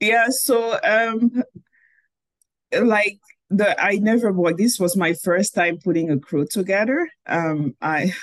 Yeah, 0.00 0.26
so 0.30 0.76
um, 0.82 1.44
like 2.76 3.20
the 3.50 3.80
I 3.80 3.98
never 3.98 4.32
worked. 4.32 4.58
This 4.58 4.80
was 4.80 4.96
my 4.96 5.12
first 5.12 5.54
time 5.54 5.78
putting 5.78 6.10
a 6.10 6.18
crew 6.18 6.44
together. 6.44 7.08
Um, 7.24 7.76
I 7.80 8.14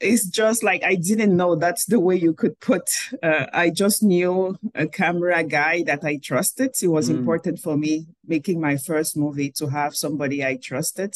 it's 0.00 0.26
just 0.26 0.62
like 0.62 0.82
I 0.84 0.94
didn't 0.94 1.36
know 1.36 1.56
that's 1.56 1.86
the 1.86 2.00
way 2.00 2.16
you 2.16 2.34
could 2.34 2.58
put. 2.60 2.88
Uh, 3.22 3.46
I 3.52 3.70
just 3.70 4.02
knew 4.02 4.58
a 4.74 4.86
camera 4.86 5.42
guy 5.42 5.84
that 5.84 6.04
I 6.04 6.18
trusted. 6.22 6.74
It 6.82 6.88
was 6.88 7.08
mm. 7.08 7.18
important 7.18 7.60
for 7.60 7.76
me 7.76 8.06
making 8.26 8.60
my 8.60 8.76
first 8.76 9.16
movie 9.16 9.50
to 9.52 9.68
have 9.68 9.96
somebody 9.96 10.44
I 10.44 10.58
trusted, 10.62 11.14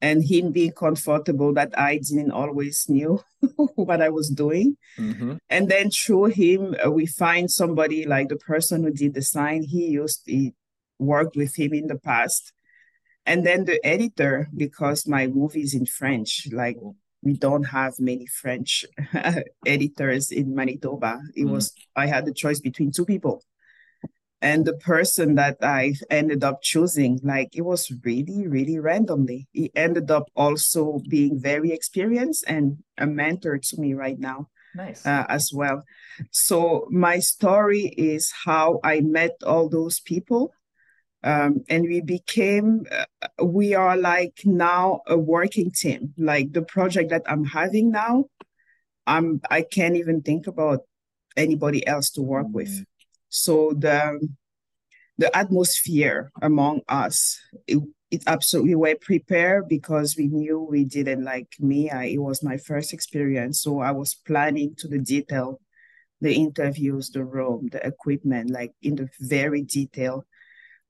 and 0.00 0.24
him 0.24 0.52
being 0.52 0.72
comfortable 0.72 1.52
that 1.54 1.78
I 1.78 1.98
didn't 1.98 2.30
always 2.30 2.86
knew 2.88 3.20
what 3.74 4.00
I 4.00 4.08
was 4.08 4.30
doing. 4.30 4.78
Mm-hmm. 4.98 5.34
And 5.50 5.68
then 5.68 5.90
through 5.90 6.26
him, 6.26 6.76
uh, 6.84 6.90
we 6.90 7.04
find 7.04 7.50
somebody 7.50 8.06
like 8.06 8.28
the 8.28 8.36
person 8.36 8.84
who 8.84 8.90
did 8.90 9.14
the 9.14 9.22
sign. 9.22 9.62
He 9.62 9.86
used 9.88 10.22
he 10.24 10.54
worked 10.98 11.36
with 11.36 11.58
him 11.58 11.74
in 11.74 11.88
the 11.88 11.98
past. 11.98 12.52
And 13.26 13.44
then 13.44 13.66
the 13.66 13.84
editor, 13.84 14.48
because 14.56 15.06
my 15.06 15.26
movie 15.26 15.60
is 15.60 15.74
in 15.74 15.84
French, 15.84 16.48
like 16.50 16.78
we 17.22 17.34
don't 17.34 17.64
have 17.64 17.94
many 17.98 18.26
French 18.26 18.84
editors 19.66 20.30
in 20.30 20.54
Manitoba. 20.54 21.20
It 21.34 21.44
mm. 21.44 21.50
was 21.50 21.72
I 21.96 22.06
had 22.06 22.26
the 22.26 22.32
choice 22.32 22.60
between 22.60 22.92
two 22.92 23.04
people. 23.04 23.42
And 24.40 24.64
the 24.64 24.74
person 24.74 25.34
that 25.34 25.56
I 25.62 25.94
ended 26.10 26.44
up 26.44 26.62
choosing, 26.62 27.18
like 27.24 27.56
it 27.56 27.62
was 27.62 27.92
really, 28.04 28.46
really 28.46 28.78
randomly. 28.78 29.48
He 29.52 29.72
ended 29.74 30.12
up 30.12 30.30
also 30.36 31.00
being 31.08 31.40
very 31.40 31.72
experienced 31.72 32.44
and 32.46 32.78
a 32.96 33.06
mentor 33.06 33.58
to 33.58 33.80
me 33.80 33.94
right 33.94 34.18
now. 34.18 34.48
Nice. 34.76 35.04
Uh, 35.04 35.24
as 35.28 35.50
well. 35.52 35.82
So 36.30 36.86
my 36.90 37.18
story 37.18 37.86
is 37.96 38.30
how 38.44 38.78
I 38.84 39.00
met 39.00 39.32
all 39.44 39.68
those 39.68 39.98
people 39.98 40.52
um, 41.24 41.64
and 41.68 41.84
we 41.84 42.00
became 42.00 42.86
uh, 42.90 43.44
we 43.44 43.74
are 43.74 43.96
like 43.96 44.40
now 44.44 45.00
a 45.06 45.16
working 45.16 45.70
team. 45.70 46.14
Like 46.16 46.52
the 46.52 46.62
project 46.62 47.10
that 47.10 47.22
i'm 47.26 47.44
having 47.44 47.90
now 47.90 48.24
i'm 49.06 49.40
i 49.50 49.62
can't 49.62 49.96
even 49.96 50.22
think 50.22 50.46
about 50.46 50.80
anybody 51.36 51.86
else 51.86 52.10
to 52.10 52.22
work 52.22 52.46
mm. 52.46 52.52
With 52.52 52.84
so 53.28 53.72
the 53.76 54.28
the 55.18 55.36
atmosphere 55.36 56.30
among 56.40 56.80
us 56.88 57.40
it, 57.66 57.78
it 58.10 58.22
absolutely 58.26 58.74
we 58.74 58.92
were 58.92 58.96
prepared 59.00 59.68
because 59.68 60.16
we 60.16 60.28
knew 60.28 60.60
we 60.60 60.84
didn't 60.84 61.24
like 61.24 61.48
me. 61.58 61.90
I, 61.90 62.04
it 62.04 62.22
was 62.22 62.42
my 62.42 62.56
first 62.56 62.92
experience. 62.92 63.60
So 63.60 63.80
i 63.80 63.90
was 63.90 64.14
planning 64.14 64.74
to 64.78 64.88
the 64.88 64.98
detail 64.98 65.60
the 66.20 66.34
interviews 66.34 67.10
the 67.10 67.24
room 67.24 67.68
the 67.70 67.84
equipment 67.86 68.50
like 68.50 68.72
in 68.82 68.96
the 68.96 69.08
very 69.20 69.62
detail 69.62 70.24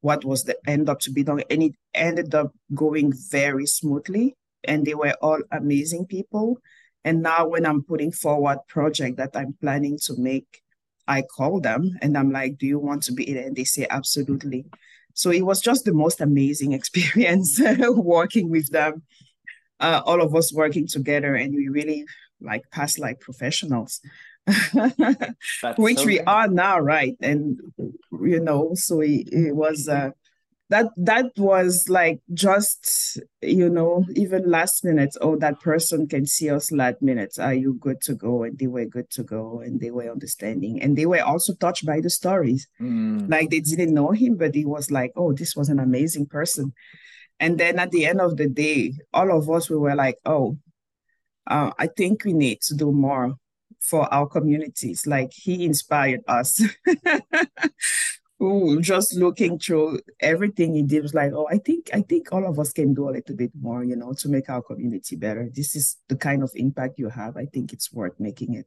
what 0.01 0.25
was 0.25 0.45
the 0.45 0.57
end 0.67 0.89
up 0.89 1.01
to 1.01 1.11
be 1.11 1.23
done. 1.23 1.43
And 1.51 1.63
it 1.63 1.75
ended 1.95 2.35
up 2.35 2.53
going 2.75 3.13
very 3.31 3.67
smoothly. 3.67 4.37
And 4.65 4.85
they 4.85 4.95
were 4.95 5.15
all 5.23 5.41
amazing 5.53 6.07
people. 6.07 6.59
And 7.05 7.23
now 7.23 7.49
when 7.49 7.65
I'm 7.65 7.83
putting 7.83 8.13
forward 8.13 8.59
project 8.69 9.17
that 9.17 9.31
I'm 9.35 9.57
planning 9.61 9.99
to 10.05 10.15
make, 10.17 10.63
I 11.07 11.23
call 11.23 11.61
them 11.61 11.97
and 12.03 12.19
I'm 12.19 12.31
like, 12.31 12.59
do 12.59 12.67
you 12.67 12.79
want 12.79 13.03
to 13.05 13.13
be 13.13 13.29
in 13.29 13.37
it? 13.37 13.47
And 13.47 13.57
they 13.57 13.65
say, 13.65 13.87
absolutely. 13.89 14.67
So 15.15 15.31
it 15.31 15.43
was 15.43 15.61
just 15.61 15.85
the 15.85 15.95
most 15.95 16.21
amazing 16.21 16.73
experience 16.79 17.61
working 17.79 18.51
with 18.51 18.71
them. 18.71 19.03
Uh, 19.81 20.03
all 20.05 20.21
of 20.21 20.35
us 20.35 20.53
working 20.53 20.89
together 20.89 21.37
and 21.37 21.55
we 21.55 21.69
really 21.69 22.05
like 22.41 22.63
pass 22.73 22.99
like 22.99 23.21
professionals 23.21 24.01
which 25.77 25.99
so 25.99 26.07
we 26.07 26.21
are 26.21 26.49
now, 26.49 26.79
right? 26.79 27.17
And 27.21 27.59
you 28.21 28.41
know, 28.41 28.73
so 28.75 29.01
it, 29.01 29.29
it 29.33 29.55
was 29.55 29.89
uh, 29.89 30.11
that 30.71 30.87
that 30.97 31.27
was 31.37 31.89
like 31.89 32.21
just 32.33 33.19
you 33.43 33.69
know 33.69 34.05
even 34.15 34.51
last 34.51 34.85
minute. 34.85 35.17
Oh, 35.21 35.37
that 35.37 35.61
person 35.61 36.07
can 36.07 36.27
see 36.27 36.51
us 36.51 36.73
last 36.73 37.03
minute. 37.03 37.39
Are 37.39 37.55
you 37.55 37.75
good 37.75 38.01
to 38.03 38.15
go? 38.15 38.43
And 38.43 38.59
they 38.59 38.67
were 38.67 38.85
good 38.87 39.11
to 39.11 39.23
go, 39.23 39.61
and 39.61 39.81
they 39.81 39.91
were 39.91 40.11
understanding, 40.11 40.81
and 40.83 40.97
they 40.97 41.07
were 41.07 41.23
also 41.23 41.55
touched 41.55 41.87
by 41.87 42.01
the 42.01 42.11
stories. 42.11 42.69
Mm. 42.81 43.31
Like 43.31 43.51
they 43.51 43.61
didn't 43.61 43.95
know 43.95 44.13
him, 44.13 44.37
but 44.37 44.55
he 44.55 44.65
was 44.65 44.91
like, 44.91 45.13
oh, 45.17 45.33
this 45.33 45.57
was 45.57 45.69
an 45.69 45.79
amazing 45.79 46.27
person. 46.27 46.73
And 47.41 47.59
then 47.59 47.79
at 47.79 47.93
the 47.93 48.07
end 48.07 48.21
of 48.21 48.37
the 48.37 48.49
day, 48.49 48.95
all 49.13 49.37
of 49.37 49.49
us 49.49 49.71
we 49.71 49.77
were 49.77 49.95
like, 49.95 50.17
oh, 50.25 50.59
uh, 51.47 51.71
I 51.79 51.87
think 51.87 52.25
we 52.25 52.33
need 52.33 52.61
to 52.63 52.75
do 52.75 52.93
more 52.93 53.37
for 53.81 54.13
our 54.13 54.27
communities. 54.27 55.07
Like 55.07 55.33
he 55.33 55.65
inspired 55.65 56.21
us. 56.27 56.61
Ooh, 58.43 58.81
just 58.81 59.15
looking 59.17 59.59
through 59.59 59.99
everything 60.21 60.75
he 60.75 60.83
did 60.83 61.03
was 61.03 61.13
like, 61.13 61.33
oh, 61.33 61.49
I 61.51 61.59
think 61.59 61.91
I 61.93 62.03
think 62.03 62.33
all 62.33 62.47
of 62.47 62.59
us 62.61 62.73
can 62.73 62.95
do 62.95 63.09
a 63.09 63.11
little 63.11 63.35
bit 63.35 63.51
more, 63.61 63.83
you 63.83 63.97
know, 63.97 64.13
to 64.13 64.29
make 64.29 64.49
our 64.49 64.63
community 64.63 65.17
better. 65.17 65.51
This 65.53 65.75
is 65.75 65.97
the 66.09 66.17
kind 66.17 66.45
of 66.45 66.53
impact 66.55 67.01
you 67.01 67.09
have. 67.09 67.37
I 67.37 67.47
think 67.47 67.73
it's 67.73 67.93
worth 67.93 68.21
making 68.21 68.55
it. 68.55 68.67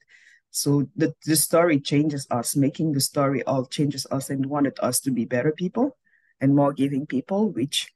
So 0.50 0.88
the, 0.98 1.16
the 1.26 1.38
story 1.38 1.80
changes 1.80 2.28
us, 2.30 2.58
making 2.58 2.92
the 2.92 3.00
story 3.00 3.42
all 3.44 3.66
changes 3.66 4.06
us 4.12 4.30
and 4.30 4.46
wanted 4.46 4.78
us 4.82 5.00
to 5.02 5.12
be 5.12 5.24
better 5.24 5.54
people 5.54 5.98
and 6.42 6.54
more 6.54 6.74
giving 6.74 7.06
people, 7.06 7.50
which 7.50 7.90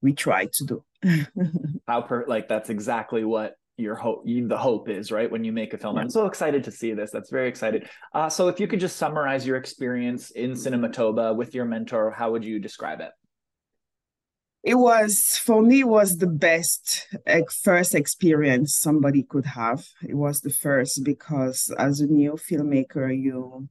we 0.00 0.12
try 0.12 0.46
to 0.46 0.64
do. 0.64 0.84
How 1.86 2.02
per 2.02 2.26
like 2.26 2.48
that's 2.48 2.70
exactly 2.70 3.24
what 3.24 3.56
your 3.76 3.94
hope 3.94 4.24
the 4.24 4.56
hope 4.56 4.88
is 4.88 5.10
right 5.10 5.30
when 5.30 5.44
you 5.44 5.52
make 5.52 5.72
a 5.74 5.78
film. 5.78 5.96
Yeah. 5.96 6.02
i'm 6.02 6.10
so 6.10 6.26
excited 6.26 6.64
to 6.64 6.70
see 6.70 6.92
this. 6.92 7.10
That's 7.10 7.30
very 7.30 7.48
excited. 7.48 7.88
Uh, 8.14 8.28
so 8.28 8.48
if 8.48 8.60
you 8.60 8.66
could 8.66 8.80
just 8.80 8.96
summarize 8.96 9.46
your 9.46 9.56
experience 9.56 10.30
in 10.30 10.52
cinematoba 10.52 11.34
with 11.34 11.54
your 11.54 11.64
mentor 11.64 12.10
how 12.10 12.32
would 12.32 12.44
you 12.44 12.58
describe 12.58 13.00
it? 13.00 13.10
It 14.62 14.76
was 14.76 15.40
for 15.42 15.62
me 15.62 15.82
was 15.82 16.18
the 16.18 16.28
best 16.28 17.08
first 17.64 17.94
experience 17.94 18.76
somebody 18.76 19.24
could 19.24 19.46
have. 19.46 19.84
It 20.08 20.14
was 20.14 20.40
the 20.40 20.50
first 20.50 21.02
because 21.02 21.74
as 21.78 22.00
a 22.00 22.06
new 22.06 22.32
filmmaker 22.32 23.10
you 23.10 23.68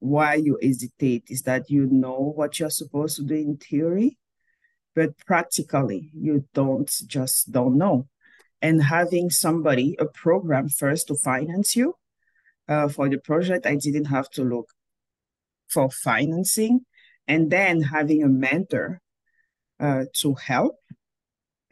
why 0.00 0.34
you 0.34 0.58
hesitate 0.62 1.24
is 1.28 1.42
that 1.42 1.70
you 1.70 1.86
know 1.86 2.32
what 2.36 2.58
you're 2.58 2.68
supposed 2.68 3.16
to 3.16 3.22
do 3.22 3.34
in 3.34 3.56
theory 3.56 4.18
but 4.94 5.16
practically 5.26 6.10
you 6.14 6.44
don't 6.52 6.90
just 7.06 7.50
don't 7.50 7.78
know 7.78 8.06
and 8.64 8.82
having 8.82 9.28
somebody, 9.28 9.94
a 9.98 10.06
program 10.06 10.70
first 10.70 11.08
to 11.08 11.14
finance 11.14 11.76
you 11.76 11.94
uh, 12.66 12.88
for 12.88 13.10
the 13.10 13.18
project. 13.18 13.66
I 13.66 13.74
didn't 13.76 14.06
have 14.06 14.30
to 14.30 14.42
look 14.42 14.70
for 15.68 15.90
financing. 15.90 16.80
And 17.28 17.50
then 17.50 17.82
having 17.82 18.22
a 18.22 18.28
mentor 18.28 19.02
uh, 19.78 20.04
to 20.20 20.32
help 20.34 20.76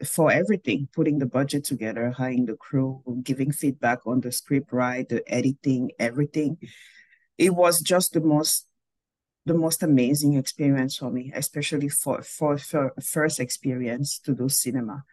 for 0.05 0.31
everything, 0.31 0.87
putting 0.93 1.17
the 1.17 1.25
budget 1.25 1.63
together, 1.63 2.11
hiring 2.11 2.45
the 2.45 2.57
crew, 2.57 3.01
giving 3.23 3.51
feedback 3.51 4.05
on 4.05 4.21
the 4.21 4.31
script, 4.31 4.71
right, 4.71 5.09
the 5.09 5.23
editing, 5.27 5.89
everything. 5.97 6.59
It 7.39 7.55
was 7.55 7.81
just 7.81 8.13
the 8.13 8.21
most 8.21 8.67
the 9.45 9.55
most 9.55 9.81
amazing 9.81 10.35
experience 10.35 10.95
for 10.97 11.09
me, 11.09 11.31
especially 11.35 11.89
for, 11.89 12.21
for, 12.21 12.57
for 12.57 12.93
first 13.03 13.41
experience 13.41 14.19
to 14.19 14.33
do 14.33 14.47
cinema. 14.47 15.03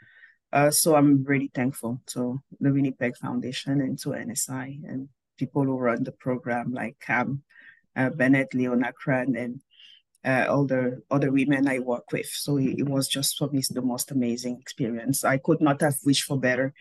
Uh, 0.52 0.70
so 0.70 0.96
I'm 0.96 1.24
really 1.24 1.50
thankful 1.54 2.00
to 2.08 2.40
the 2.60 2.72
Winnipeg 2.72 3.16
Foundation 3.16 3.80
and 3.80 3.98
to 4.00 4.10
NSI 4.10 4.82
and 4.84 5.08
people 5.38 5.64
who 5.64 5.78
run 5.78 6.02
the 6.02 6.12
program 6.12 6.72
like 6.72 6.98
Cam, 7.00 7.42
uh, 7.96 8.10
Bennett, 8.10 8.52
Leona 8.52 8.92
Cran, 8.92 9.36
and 9.36 9.60
uh, 10.24 10.46
all 10.50 10.66
the 10.66 11.02
other 11.10 11.30
women 11.30 11.68
I 11.68 11.78
work 11.78 12.12
with. 12.12 12.26
So 12.26 12.58
it, 12.58 12.80
it, 12.80 12.88
was 12.88 13.08
just 13.08 13.38
for 13.38 13.48
me 13.48 13.62
the 13.70 13.80
most 13.80 14.10
amazing 14.10 14.58
experience. 14.60 15.24
I 15.24 15.38
could 15.38 15.60
not 15.60 15.80
have 15.80 15.96
wished 16.04 16.24
for 16.24 16.38
better. 16.38 16.74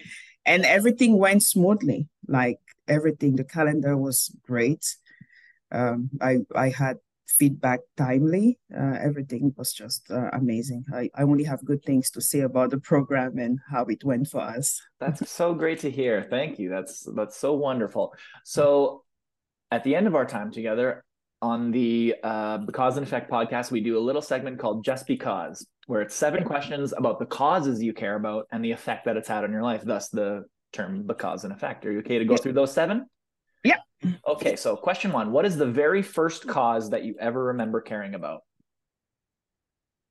And 0.46 0.66
everything 0.66 1.18
went 1.18 1.44
smoothly. 1.44 2.08
Like 2.28 2.60
everything, 2.88 3.36
the 3.36 3.44
calendar 3.44 3.96
was 3.96 4.36
great. 4.46 4.84
Um, 5.72 6.10
I 6.22 6.40
I 6.56 6.70
had 6.70 6.98
feedback 7.38 7.80
timely. 7.96 8.58
Uh, 8.76 8.98
everything 9.02 9.54
was 9.58 9.74
just 9.74 10.10
uh, 10.12 10.30
amazing. 10.34 10.84
I, 10.94 11.10
I 11.16 11.24
only 11.24 11.44
have 11.44 11.64
good 11.64 11.84
things 11.84 12.10
to 12.12 12.22
say 12.22 12.42
about 12.42 12.72
the 12.72 12.80
program 12.80 13.38
and 13.38 13.60
how 13.70 13.86
it 13.86 14.04
went 14.04 14.28
for 14.28 14.42
us. 14.42 14.82
That's 15.00 15.30
so 15.30 15.54
great 15.54 15.80
to 15.80 15.92
hear. 15.92 16.26
Thank 16.30 16.60
you. 16.60 16.70
That's 16.70 17.08
that's 17.16 17.38
so 17.38 17.54
wonderful. 17.54 18.14
So 18.44 19.04
at 19.72 19.84
the 19.84 19.96
end 19.96 20.08
of 20.08 20.16
our 20.16 20.26
time 20.26 20.52
together 20.52 21.06
on 21.42 21.72
the 21.72 22.16
uh, 22.24 22.58
Because 22.58 22.98
and 22.98 23.06
Effect 23.06 23.32
podcast, 23.32 23.72
we 23.72 23.82
do 23.82 23.98
a 23.98 24.02
little 24.02 24.22
segment 24.22 24.60
called 24.60 24.84
Just 24.84 25.08
Because, 25.08 25.66
where 25.86 26.02
it's 26.02 26.16
seven 26.16 26.44
questions 26.44 26.94
about 26.98 27.20
the 27.20 27.26
causes 27.26 27.82
you 27.82 27.94
care 27.94 28.16
about 28.16 28.48
and 28.52 28.64
the 28.64 28.72
effect 28.72 29.06
that 29.06 29.16
it's 29.16 29.28
had 29.28 29.44
on 29.44 29.52
your 29.52 29.64
life. 29.64 29.84
Thus 29.84 30.10
the 30.10 30.46
term 30.74 30.98
the 30.98 31.14
because 31.14 31.44
and 31.44 31.54
effect. 31.54 31.86
Are 31.86 31.92
you 31.92 32.00
okay 32.00 32.20
to 32.20 32.26
go 32.26 32.38
through 32.38 32.54
those 32.54 32.74
seven? 32.74 33.08
Yeah. 33.64 33.78
Okay, 34.28 34.56
so 34.56 34.76
question 34.76 35.12
one 35.12 35.32
What 35.32 35.46
is 35.46 35.58
the 35.58 35.66
very 35.66 36.02
first 36.02 36.48
cause 36.48 36.90
that 36.92 37.04
you 37.04 37.16
ever 37.20 37.46
remember 37.46 37.82
caring 37.82 38.16
about? 38.16 38.44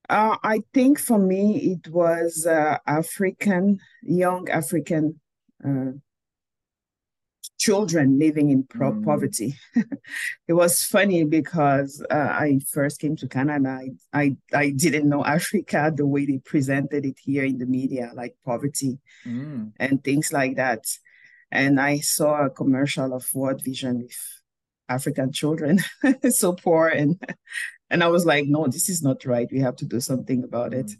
Uh, 0.09 0.37
I 0.43 0.63
think 0.73 0.99
for 0.99 1.19
me, 1.19 1.59
it 1.73 1.89
was 1.89 2.47
uh, 2.47 2.79
African, 2.87 3.79
young 4.03 4.49
African 4.49 5.21
uh, 5.63 5.93
children 7.59 8.19
living 8.19 8.51
in 8.51 8.63
pro- 8.63 8.93
mm. 8.93 9.05
poverty. 9.05 9.55
it 10.49 10.53
was 10.55 10.83
funny 10.85 11.25
because 11.25 12.03
uh, 12.11 12.15
I 12.15 12.61
first 12.71 13.01
came 13.01 13.17
to 13.17 13.29
Canada. 13.29 13.69
I, 13.69 13.91
I, 14.19 14.37
I 14.55 14.71
didn't 14.71 15.09
know 15.09 15.25
Africa 15.25 15.93
the 15.95 16.07
way 16.07 16.25
they 16.25 16.39
presented 16.39 17.05
it 17.05 17.19
here 17.23 17.45
in 17.45 17.59
the 17.59 17.67
media, 17.67 18.13
like 18.15 18.35
poverty 18.45 18.99
mm. 19.27 19.73
and 19.79 20.03
things 20.03 20.33
like 20.33 20.57
that 20.57 20.87
and 21.51 21.81
I 21.81 21.99
saw 21.99 22.45
a 22.45 22.51
commercial 22.51 23.15
of 23.15 23.27
World 23.35 23.63
Vision 23.65 23.99
with 24.03 24.17
African 24.89 25.33
children 25.33 25.81
so 26.31 26.53
poor 26.55 26.89
and 26.89 27.21
and 27.91 28.05
I 28.05 28.09
was 28.09 28.27
like, 28.27 28.47
no, 28.47 28.67
this 28.67 28.89
is 28.89 29.03
not 29.03 29.25
right. 29.25 29.49
We 29.51 29.61
have 29.61 29.77
to 29.77 29.87
do 29.87 30.01
something 30.01 30.45
about 30.45 30.75
it. 30.75 30.91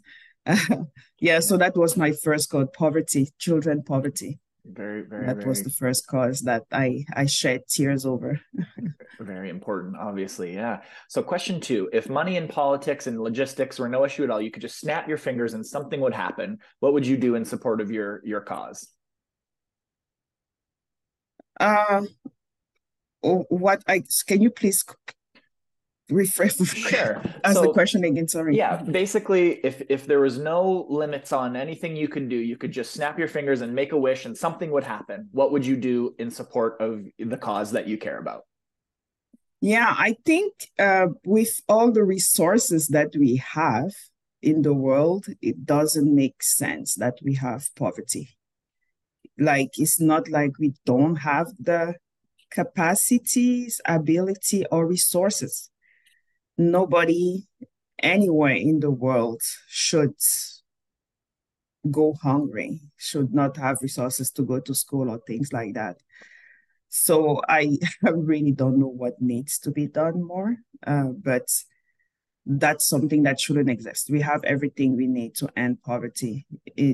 Mm. 0.47 0.87
yeah, 1.19 1.39
so 1.39 1.57
that 1.57 1.77
was 1.77 1.97
my 1.97 2.11
first 2.11 2.49
cause, 2.49 2.67
poverty, 2.73 3.29
children 3.37 3.83
poverty. 3.83 4.39
Very, 4.65 5.01
very. 5.01 5.25
That 5.25 5.37
very, 5.37 5.49
was 5.49 5.63
the 5.63 5.69
first 5.69 6.07
cause 6.07 6.41
that 6.41 6.63
I 6.71 7.05
I 7.15 7.25
shed 7.25 7.61
tears 7.67 8.05
over. 8.05 8.39
very 9.19 9.49
important, 9.49 9.95
obviously. 9.97 10.53
Yeah. 10.53 10.81
So, 11.07 11.23
question 11.23 11.59
two: 11.59 11.89
If 11.91 12.09
money 12.09 12.37
and 12.37 12.49
politics 12.49 13.07
and 13.07 13.21
logistics 13.21 13.79
were 13.79 13.89
no 13.89 14.05
issue 14.05 14.23
at 14.23 14.29
all, 14.29 14.41
you 14.41 14.51
could 14.51 14.61
just 14.61 14.79
snap 14.79 15.07
your 15.07 15.17
fingers 15.17 15.53
and 15.53 15.65
something 15.65 16.01
would 16.01 16.13
happen. 16.13 16.59
What 16.81 16.93
would 16.93 17.07
you 17.07 17.17
do 17.17 17.35
in 17.35 17.45
support 17.45 17.81
of 17.81 17.89
your 17.89 18.21
your 18.23 18.41
cause? 18.41 18.87
Uh, 21.59 22.03
what 23.21 23.83
I 23.87 24.03
can 24.27 24.41
you 24.41 24.49
please 24.49 24.83
refresh 26.09 26.55
sure. 26.55 27.21
As 27.43 27.55
so, 27.55 27.61
the 27.61 27.71
question 27.71 28.03
again 28.03 28.27
sorry. 28.27 28.57
yeah 28.57 28.81
basically 28.81 29.59
if 29.63 29.83
if 29.89 30.07
there 30.07 30.19
was 30.19 30.39
no 30.39 30.87
limits 30.89 31.31
on 31.31 31.55
anything 31.55 31.95
you 31.95 32.07
can 32.07 32.27
do 32.27 32.35
you 32.35 32.57
could 32.57 32.71
just 32.71 32.93
snap 32.93 33.19
your 33.19 33.27
fingers 33.27 33.61
and 33.61 33.73
make 33.75 33.91
a 33.91 33.97
wish 33.97 34.25
and 34.25 34.35
something 34.35 34.71
would 34.71 34.83
happen. 34.83 35.29
What 35.31 35.51
would 35.51 35.65
you 35.65 35.77
do 35.77 36.15
in 36.17 36.31
support 36.31 36.77
of 36.79 37.05
the 37.19 37.37
cause 37.37 37.71
that 37.71 37.87
you 37.87 37.97
care 37.97 38.17
about? 38.17 38.43
Yeah 39.61 39.93
i 39.97 40.15
think 40.25 40.53
uh, 40.79 41.07
with 41.25 41.61
all 41.67 41.91
the 41.91 42.03
resources 42.03 42.87
that 42.87 43.13
we 43.15 43.35
have 43.37 43.91
in 44.41 44.61
the 44.61 44.73
world 44.73 45.25
it 45.41 45.65
doesn't 45.65 46.15
make 46.15 46.41
sense 46.41 46.95
that 46.95 47.15
we 47.21 47.35
have 47.35 47.69
poverty 47.75 48.29
like 49.39 49.71
it's 49.77 49.99
not 49.99 50.27
like 50.29 50.51
we 50.59 50.73
don't 50.85 51.15
have 51.17 51.47
the 51.59 51.95
capacities, 52.51 53.79
ability, 53.85 54.65
or 54.71 54.85
resources. 54.85 55.69
Nobody 56.57 57.47
anywhere 58.01 58.55
in 58.55 58.79
the 58.79 58.91
world 58.91 59.41
should 59.67 60.13
go 61.89 62.13
hungry, 62.21 62.81
should 62.97 63.33
not 63.33 63.57
have 63.57 63.77
resources 63.81 64.31
to 64.31 64.43
go 64.43 64.59
to 64.59 64.73
school 64.73 65.09
or 65.09 65.19
things 65.25 65.53
like 65.53 65.73
that. 65.75 65.97
So 66.89 67.41
I, 67.47 67.77
really 68.03 68.51
don't 68.51 68.79
know 68.79 68.87
what 68.87 69.21
needs 69.21 69.59
to 69.59 69.71
be 69.71 69.87
done 69.87 70.23
more. 70.23 70.57
Uh, 70.85 71.09
but 71.23 71.47
that's 72.45 72.87
something 72.87 73.23
that 73.23 73.39
shouldn't 73.39 73.69
exist. 73.69 74.09
We 74.09 74.21
have 74.21 74.43
everything 74.43 74.95
we 74.95 75.07
need 75.07 75.35
to 75.35 75.49
end 75.55 75.83
poverty 75.83 76.45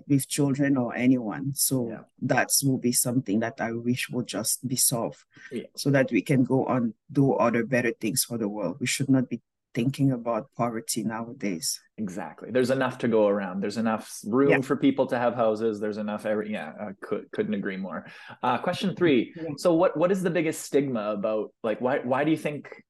with 0.08 0.28
children 0.28 0.78
or 0.78 0.96
anyone. 0.96 1.54
So 1.56 1.90
yeah. 1.90 2.00
that 2.24 2.50
will 2.64 2.78
be 2.78 2.92
something 2.92 3.40
that 3.40 3.60
I 3.60 3.72
wish 3.72 4.10
would 4.10 4.28
just 4.28 4.68
be 4.68 4.76
solved 4.76 5.24
yeah. 5.52 5.64
so 5.76 5.90
that 5.92 6.12
we 6.12 6.22
can 6.22 6.44
go 6.44 6.66
on 6.66 6.94
do 7.12 7.34
other 7.34 7.66
better 7.66 7.92
things 7.92 8.24
for 8.24 8.38
the 8.38 8.50
world. 8.50 8.78
We 8.80 8.88
should 8.88 9.10
not 9.10 9.30
be 9.30 9.42
thinking 9.76 10.14
about 10.14 10.48
poverty 10.56 11.04
nowadays. 11.04 11.80
Exactly. 11.98 12.50
There's 12.50 12.72
enough 12.72 12.98
to 13.00 13.08
go 13.08 13.28
around. 13.28 13.62
There's 13.62 13.78
enough 13.78 14.20
room 14.26 14.50
yeah. 14.50 14.62
for 14.62 14.78
people 14.78 15.06
to 15.08 15.20
have 15.20 15.36
houses. 15.36 15.80
There's 15.80 15.98
enough 15.98 16.26
every 16.26 16.52
yeah, 16.52 16.72
I 16.80 16.92
could 17.02 17.30
couldn't 17.32 17.54
agree 17.54 17.78
more. 17.78 18.08
Uh, 18.42 18.58
question 18.58 18.96
3. 18.96 19.34
So 19.58 19.74
what 19.74 19.96
what 19.96 20.12
is 20.12 20.24
the 20.24 20.32
biggest 20.32 20.62
stigma 20.62 21.12
about 21.12 21.52
like 21.62 21.82
why 21.82 22.00
why 22.00 22.24
do 22.24 22.32
you 22.32 22.38
think 22.38 22.82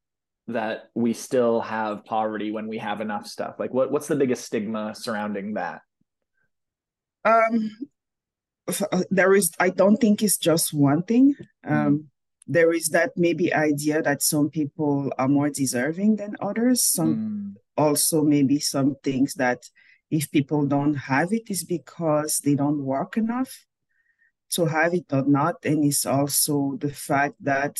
that 0.47 0.89
we 0.93 1.13
still 1.13 1.60
have 1.62 2.05
poverty 2.05 2.51
when 2.51 2.67
we 2.67 2.77
have 2.77 3.01
enough 3.01 3.25
stuff? 3.25 3.55
Like 3.60 3.73
what 3.73 3.91
what's 3.91 4.08
the 4.08 4.15
biggest 4.15 4.45
stigma 4.45 4.93
surrounding 4.95 5.55
that? 5.55 5.81
Um 7.26 7.72
uh, 8.68 9.04
there 9.12 9.36
is 9.36 9.52
I 9.60 9.70
don't 9.70 9.98
think 9.98 10.24
it's 10.24 10.38
just 10.38 10.74
one 10.74 11.04
thing. 11.04 11.36
Mm-hmm. 11.66 11.74
Um 11.74 12.10
there 12.48 12.72
is 12.74 12.90
that 12.90 13.12
maybe 13.18 13.54
idea 13.54 14.02
that 14.04 14.22
some 14.22 14.50
people 14.50 15.12
are 15.18 15.28
more 15.28 15.50
deserving 15.50 16.18
than 16.18 16.36
others. 16.40 16.84
Some 16.84 17.16
mm. 17.16 17.54
also 17.76 18.22
maybe 18.22 18.60
some 18.60 18.96
things 19.04 19.34
that 19.36 19.64
if 20.12 20.30
people 20.30 20.68
don't 20.68 20.94
have 20.94 21.34
it 21.34 21.50
is 21.50 21.64
because 21.64 22.40
they 22.46 22.54
don't 22.54 22.86
work 22.86 23.18
enough 23.18 23.66
to 24.52 24.66
have 24.66 24.94
it 24.94 25.06
or 25.12 25.26
not. 25.26 25.56
And 25.66 25.84
it's 25.84 26.06
also 26.06 26.78
the 26.80 26.94
fact 26.94 27.34
that 27.42 27.80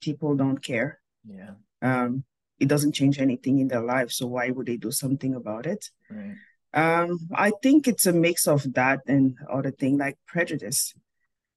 people 0.00 0.36
don't 0.36 0.62
care. 0.62 1.00
Yeah 1.26 1.54
um, 1.84 2.24
it 2.58 2.68
doesn't 2.68 2.92
change 2.92 3.20
anything 3.20 3.58
in 3.58 3.68
their 3.68 3.82
life. 3.82 4.10
So 4.10 4.26
why 4.26 4.50
would 4.50 4.66
they 4.66 4.78
do 4.78 4.90
something 4.90 5.34
about 5.34 5.66
it? 5.66 5.90
Right. 6.10 6.34
Um, 6.74 7.20
I 7.32 7.52
think 7.62 7.86
it's 7.86 8.06
a 8.06 8.12
mix 8.12 8.48
of 8.48 8.74
that 8.74 9.00
and 9.06 9.36
other 9.50 9.70
thing 9.70 9.98
like 9.98 10.18
prejudice. 10.26 10.92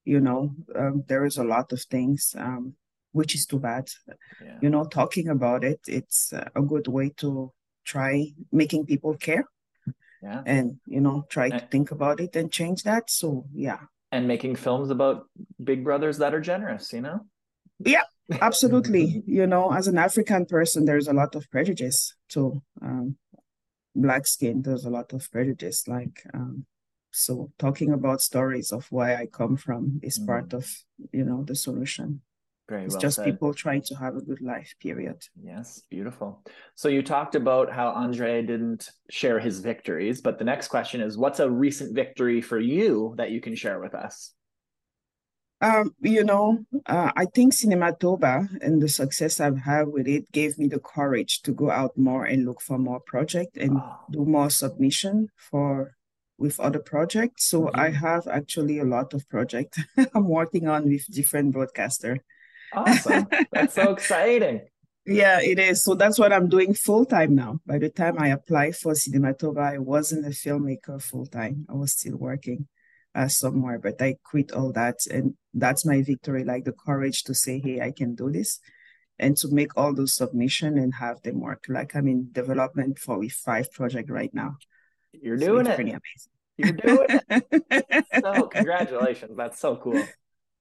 You 0.04 0.20
know, 0.20 0.54
um, 0.74 1.04
there 1.06 1.24
is 1.24 1.36
a 1.36 1.44
lot 1.44 1.72
of 1.72 1.82
things, 1.82 2.34
um, 2.38 2.74
which 3.12 3.34
is 3.34 3.44
too 3.44 3.58
bad. 3.58 3.90
Yeah. 4.42 4.58
You 4.62 4.70
know, 4.70 4.84
talking 4.84 5.28
about 5.28 5.64
it, 5.64 5.80
it's 5.86 6.32
a 6.32 6.62
good 6.62 6.86
way 6.86 7.10
to 7.18 7.52
try 7.84 8.32
making 8.52 8.86
people 8.86 9.14
care. 9.16 9.44
yeah. 10.22 10.42
and 10.46 10.78
you 10.86 11.00
know 11.00 11.24
try 11.28 11.46
and, 11.46 11.58
to 11.58 11.66
think 11.66 11.90
about 11.90 12.20
it 12.20 12.34
and 12.34 12.50
change 12.50 12.82
that 12.82 13.08
so 13.08 13.46
yeah 13.54 13.78
and 14.10 14.26
making 14.26 14.56
films 14.56 14.90
about 14.90 15.26
big 15.62 15.84
brothers 15.84 16.18
that 16.18 16.34
are 16.34 16.40
generous 16.40 16.92
you 16.92 17.00
know 17.00 17.20
yeah 17.78 18.02
absolutely 18.40 19.22
you 19.26 19.46
know 19.46 19.72
as 19.72 19.86
an 19.86 19.98
african 19.98 20.44
person 20.44 20.84
there's 20.84 21.08
a 21.08 21.12
lot 21.12 21.34
of 21.34 21.48
prejudice 21.50 22.14
to 22.28 22.60
um, 22.82 23.16
black 23.94 24.26
skin 24.26 24.62
there's 24.62 24.84
a 24.84 24.90
lot 24.90 25.12
of 25.12 25.30
prejudice 25.30 25.88
like 25.88 26.22
um, 26.34 26.64
so 27.10 27.50
talking 27.58 27.92
about 27.92 28.20
stories 28.20 28.70
of 28.72 28.86
where 28.90 29.16
i 29.16 29.26
come 29.26 29.56
from 29.56 30.00
is 30.02 30.18
mm. 30.18 30.26
part 30.26 30.52
of 30.52 30.70
you 31.12 31.24
know 31.24 31.42
the 31.44 31.54
solution 31.54 32.20
very 32.68 32.84
it's 32.84 32.94
well 32.94 33.00
just 33.00 33.16
said. 33.16 33.24
people 33.24 33.54
trying 33.54 33.80
to 33.82 33.94
have 33.94 34.16
a 34.16 34.20
good 34.20 34.42
life, 34.42 34.74
period. 34.78 35.24
Yes, 35.42 35.82
beautiful. 35.90 36.44
So 36.74 36.88
you 36.88 37.02
talked 37.02 37.34
about 37.34 37.72
how 37.72 37.92
André 37.94 38.46
didn't 38.46 38.90
share 39.10 39.40
his 39.40 39.60
victories, 39.60 40.20
but 40.20 40.38
the 40.38 40.44
next 40.44 40.68
question 40.68 41.00
is 41.00 41.16
what's 41.16 41.40
a 41.40 41.50
recent 41.50 41.94
victory 41.94 42.42
for 42.42 42.58
you 42.58 43.14
that 43.16 43.30
you 43.30 43.40
can 43.40 43.54
share 43.54 43.80
with 43.80 43.94
us? 43.94 44.34
Um, 45.60 45.94
you 46.00 46.22
know, 46.22 46.64
uh, 46.86 47.10
I 47.16 47.24
think 47.24 47.52
Cinematoba 47.52 48.62
and 48.62 48.80
the 48.80 48.88
success 48.88 49.40
I've 49.40 49.58
had 49.58 49.88
with 49.88 50.06
it 50.06 50.30
gave 50.30 50.56
me 50.56 50.68
the 50.68 50.78
courage 50.78 51.42
to 51.42 51.52
go 51.52 51.70
out 51.70 51.98
more 51.98 52.24
and 52.24 52.46
look 52.46 52.60
for 52.60 52.78
more 52.78 53.00
project 53.00 53.56
and 53.56 53.78
oh. 53.78 53.96
do 54.10 54.24
more 54.24 54.50
submission 54.50 55.30
for 55.36 55.96
with 56.38 56.60
other 56.60 56.78
projects. 56.78 57.46
So 57.46 57.62
mm-hmm. 57.62 57.80
I 57.80 57.90
have 57.90 58.28
actually 58.28 58.78
a 58.78 58.84
lot 58.84 59.14
of 59.14 59.28
projects 59.28 59.80
I'm 60.14 60.28
working 60.28 60.68
on 60.68 60.88
with 60.88 61.06
different 61.12 61.52
broadcaster. 61.52 62.22
Awesome. 62.72 63.26
That's 63.50 63.74
so 63.74 63.90
exciting. 63.96 64.62
Yeah, 65.04 65.40
it 65.40 65.58
is. 65.58 65.82
So 65.82 65.94
that's 65.94 66.18
what 66.18 66.32
I'm 66.32 66.48
doing 66.48 66.74
full 66.74 67.06
time 67.06 67.34
now. 67.34 67.60
By 67.66 67.78
the 67.78 67.88
time 67.88 68.16
I 68.18 68.28
applied 68.28 68.76
for 68.76 68.92
Cinematoba, 68.92 69.74
I 69.74 69.78
wasn't 69.78 70.26
a 70.26 70.30
filmmaker 70.30 71.02
full 71.02 71.26
time. 71.26 71.66
I 71.68 71.72
was 71.72 71.92
still 71.92 72.16
working 72.16 72.68
uh, 73.18 73.28
somewhere, 73.28 73.78
but 73.78 74.00
I 74.00 74.16
quit 74.22 74.52
all 74.52 74.72
that. 74.72 74.98
And 75.10 75.34
that's 75.52 75.84
my 75.84 76.02
victory 76.02 76.44
like 76.44 76.64
the 76.64 76.72
courage 76.72 77.24
to 77.24 77.34
say, 77.34 77.58
hey, 77.58 77.80
I 77.80 77.90
can 77.90 78.14
do 78.14 78.30
this 78.30 78.60
and 79.18 79.36
to 79.38 79.48
make 79.50 79.76
all 79.76 79.92
those 79.92 80.14
submission 80.14 80.78
and 80.78 80.94
have 80.94 81.20
them 81.22 81.40
work. 81.40 81.64
Like 81.68 81.96
I'm 81.96 82.06
in 82.06 82.28
development 82.30 82.98
for 83.00 83.18
with 83.18 83.32
five 83.32 83.72
project 83.72 84.08
right 84.08 84.32
now. 84.32 84.56
You're 85.12 85.36
doing 85.36 85.64
so 85.64 85.72
it. 85.72 85.74
Pretty 85.74 85.90
amazing. 85.90 86.32
You're 86.56 86.72
doing 86.72 87.06
it. 87.10 88.06
so 88.24 88.46
congratulations. 88.46 89.36
That's 89.36 89.58
so 89.58 89.76
cool. 89.76 90.00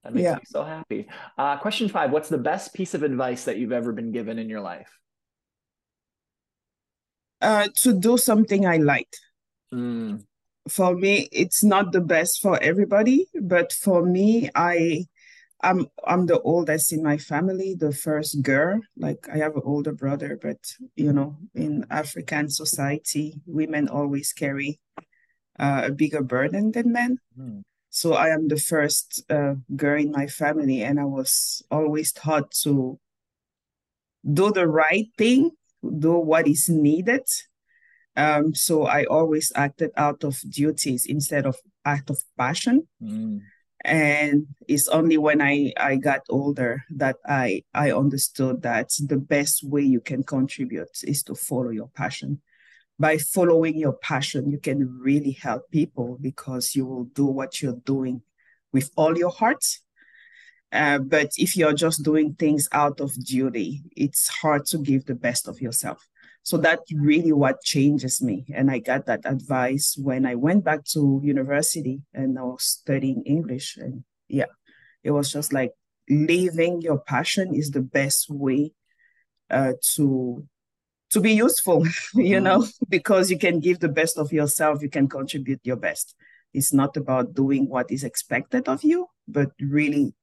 That 0.04 0.14
makes 0.16 0.24
yeah. 0.24 0.36
me 0.36 0.42
so 0.46 0.64
happy. 0.64 1.08
Uh, 1.38 1.58
question 1.58 1.90
five 1.90 2.12
What's 2.12 2.30
the 2.30 2.38
best 2.40 2.74
piece 2.74 2.96
of 2.96 3.04
advice 3.04 3.44
that 3.44 3.58
you've 3.58 3.72
ever 3.72 3.94
been 3.94 4.12
given 4.12 4.40
in 4.40 4.50
your 4.50 4.62
life? 4.62 4.90
Uh, 7.40 7.68
to 7.84 7.94
do 7.94 8.18
something 8.18 8.66
I 8.66 8.78
like. 8.78 9.14
Mm. 9.72 10.24
For 10.70 10.96
me, 10.96 11.30
it's 11.32 11.64
not 11.64 11.92
the 11.92 12.02
best 12.02 12.42
for 12.42 12.62
everybody, 12.62 13.28
but 13.42 13.72
for 13.72 14.04
me, 14.04 14.50
I 14.56 15.06
I'm 15.62 15.88
I'm 16.06 16.26
the 16.26 16.40
oldest 16.42 16.94
in 16.94 17.02
my 17.02 17.18
family, 17.18 17.76
the 17.76 17.92
first 17.92 18.42
girl. 18.42 18.82
Like 18.96 19.28
I 19.32 19.38
have 19.38 19.56
an 19.56 19.64
older 19.66 19.94
brother, 19.94 20.38
but 20.42 20.58
you 20.96 21.12
know, 21.12 21.38
in 21.56 21.86
African 21.90 22.50
society, 22.50 23.42
women 23.46 23.88
always 23.88 24.34
carry 24.34 24.80
uh, 25.60 25.84
a 25.86 25.92
bigger 25.92 26.22
burden 26.22 26.72
than 26.72 26.92
men. 26.92 27.18
Mm. 27.38 27.64
So 27.90 28.14
I 28.14 28.30
am 28.30 28.48
the 28.48 28.58
first 28.58 29.24
uh, 29.30 29.56
girl 29.76 30.00
in 30.00 30.12
my 30.12 30.28
family, 30.28 30.84
and 30.84 31.00
I 31.00 31.06
was 31.06 31.64
always 31.72 32.12
taught 32.12 32.52
to 32.64 33.00
do 34.24 34.52
the 34.52 34.68
right 34.68 35.08
thing, 35.18 35.52
do 35.82 36.14
what 36.14 36.48
is 36.48 36.70
needed. 36.70 37.26
Um, 38.18 38.54
so 38.54 38.86
I 38.86 39.06
always 39.06 39.52
acted 39.56 39.92
out 39.96 40.26
of 40.26 40.42
duties 40.50 41.06
instead 41.06 41.46
of 41.46 41.56
act 41.86 42.10
of 42.10 42.18
passion. 42.38 42.88
Mm. 43.02 43.42
And 43.86 44.48
it's 44.68 44.90
only 44.90 45.18
when 45.18 45.42
I, 45.42 45.72
I 45.78 45.96
got 45.96 46.22
older 46.28 46.84
that 46.90 47.18
I, 47.26 47.64
I 47.74 47.92
understood 47.92 48.64
that 48.64 48.90
the 49.00 49.18
best 49.18 49.64
way 49.64 49.84
you 49.84 50.02
can 50.02 50.24
contribute 50.24 50.90
is 51.04 51.24
to 51.24 51.36
follow 51.36 51.70
your 51.70 51.90
passion 51.96 52.42
by 53.00 53.18
following 53.18 53.78
your 53.78 53.94
passion, 53.94 54.50
you 54.50 54.60
can 54.60 55.00
really 55.00 55.32
help 55.32 55.70
people 55.72 56.18
because 56.20 56.76
you 56.76 56.86
will 56.86 57.06
do 57.06 57.26
what 57.26 57.62
you're 57.62 57.82
doing 57.86 58.22
with 58.74 58.90
all 58.96 59.18
your 59.18 59.30
heart. 59.30 59.64
Uh, 60.72 60.98
but 60.98 61.32
if 61.38 61.56
you're 61.56 61.74
just 61.74 62.04
doing 62.04 62.34
things 62.34 62.68
out 62.72 63.00
of 63.00 63.14
duty, 63.24 63.84
it's 63.96 64.28
hard 64.28 64.66
to 64.66 64.78
give 64.78 65.06
the 65.06 65.16
best 65.16 65.48
of 65.48 65.62
yourself. 65.62 66.08
So 66.48 66.56
that's 66.56 66.94
really 66.94 67.34
what 67.34 67.62
changes 67.62 68.22
me. 68.22 68.46
And 68.56 68.72
I 68.72 68.80
got 68.80 69.06
that 69.08 69.26
advice 69.26 69.98
when 70.02 70.26
I 70.26 70.36
went 70.36 70.64
back 70.64 70.86
to 70.94 71.20
university 71.22 72.04
and 72.14 72.40
I 72.40 72.44
was 72.44 72.64
studying 72.64 73.22
English. 73.26 73.76
And 73.76 74.06
yeah, 74.30 74.46
it 75.04 75.12
was 75.12 75.30
just 75.30 75.52
like 75.52 75.74
living 76.10 76.82
your 76.82 77.00
passion 77.00 77.54
is 77.54 77.72
the 77.72 77.82
best 77.82 78.30
way 78.30 78.72
uh, 79.50 79.74
to 79.96 80.48
to 81.10 81.20
be 81.20 81.34
useful, 81.34 81.86
you 82.14 82.40
know, 82.40 82.60
mm-hmm. 82.60 82.86
because 82.88 83.30
you 83.30 83.38
can 83.38 83.60
give 83.60 83.82
the 83.82 83.90
best 83.90 84.18
of 84.18 84.32
yourself, 84.32 84.82
you 84.82 84.90
can 84.90 85.10
contribute 85.10 85.60
your 85.64 85.76
best. 85.76 86.16
It's 86.54 86.72
not 86.72 86.96
about 86.96 87.34
doing 87.34 87.68
what 87.68 87.92
is 87.92 88.06
expected 88.06 88.70
of 88.70 88.86
you, 88.86 89.08
but 89.28 89.52
really 89.60 90.14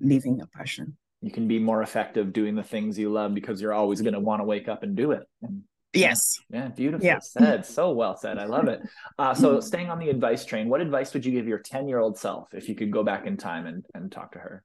living 0.00 0.40
a 0.40 0.46
passion. 0.46 0.96
You 1.22 1.30
can 1.30 1.48
be 1.48 1.58
more 1.58 1.82
effective 1.82 2.32
doing 2.32 2.54
the 2.54 2.62
things 2.62 2.98
you 2.98 3.10
love 3.10 3.34
because 3.34 3.60
you're 3.60 3.72
always 3.72 4.02
going 4.02 4.14
to 4.14 4.20
want 4.20 4.40
to 4.40 4.44
wake 4.44 4.68
up 4.68 4.82
and 4.82 4.94
do 4.94 5.12
it. 5.12 5.22
And, 5.42 5.62
yes. 5.92 6.38
Yeah, 6.50 6.68
beautiful 6.68 7.04
yeah. 7.04 7.18
said. 7.20 7.64
So 7.66 7.92
well 7.92 8.16
said. 8.16 8.38
I 8.38 8.44
love 8.44 8.68
it. 8.68 8.80
Uh, 9.18 9.34
so, 9.34 9.60
staying 9.60 9.88
on 9.88 9.98
the 9.98 10.10
advice 10.10 10.44
train, 10.44 10.68
what 10.68 10.82
advice 10.82 11.14
would 11.14 11.24
you 11.24 11.32
give 11.32 11.48
your 11.48 11.58
10 11.58 11.88
year 11.88 11.98
old 11.98 12.18
self 12.18 12.52
if 12.52 12.68
you 12.68 12.74
could 12.74 12.90
go 12.90 13.02
back 13.02 13.24
in 13.24 13.38
time 13.38 13.64
and, 13.64 13.86
and 13.94 14.12
talk 14.12 14.32
to 14.32 14.38
her? 14.38 14.62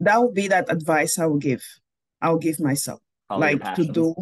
That 0.00 0.22
would 0.22 0.32
be 0.32 0.48
that 0.48 0.72
advice 0.72 1.18
I 1.18 1.26
would 1.26 1.42
give. 1.42 1.62
I 2.22 2.30
will 2.30 2.38
give 2.38 2.58
myself 2.60 3.00
like 3.36 3.74
to 3.74 3.84
do 3.84 4.14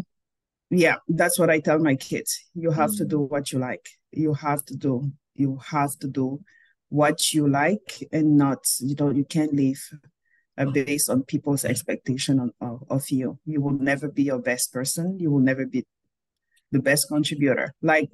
yeah 0.71 0.97
that's 1.09 1.39
what 1.39 1.51
i 1.51 1.61
tell 1.61 1.79
my 1.79 1.95
kids 1.95 2.45
you 2.55 2.71
have 2.71 2.91
mm. 2.91 2.99
to 2.99 3.05
do 3.05 3.21
what 3.21 3.53
you 3.53 3.59
like 3.59 3.89
you 4.11 4.35
have 4.35 4.65
to 4.65 4.75
do 4.75 5.11
you 5.35 5.59
have 5.65 5.97
to 5.99 6.09
do 6.09 6.41
what 6.89 7.33
you 7.33 7.49
like 7.49 8.03
and 8.13 8.37
not 8.37 8.65
you 8.81 8.95
know 8.99 9.11
you 9.11 9.25
can't 9.25 9.55
live 9.55 9.81
uh, 10.59 10.65
based 10.67 11.11
on 11.11 11.23
people's 11.23 11.65
expectation 11.65 12.41
on, 12.41 12.53
of, 12.61 12.85
of 12.91 13.11
you 13.11 13.39
you 13.45 13.61
will 13.61 13.73
never 13.73 14.09
be 14.09 14.23
your 14.23 14.39
best 14.39 14.73
person 14.73 15.19
you 15.19 15.31
will 15.31 15.41
never 15.41 15.67
be 15.67 15.85
the 16.73 16.81
best 16.81 17.09
contributor 17.09 17.73
like 17.83 18.11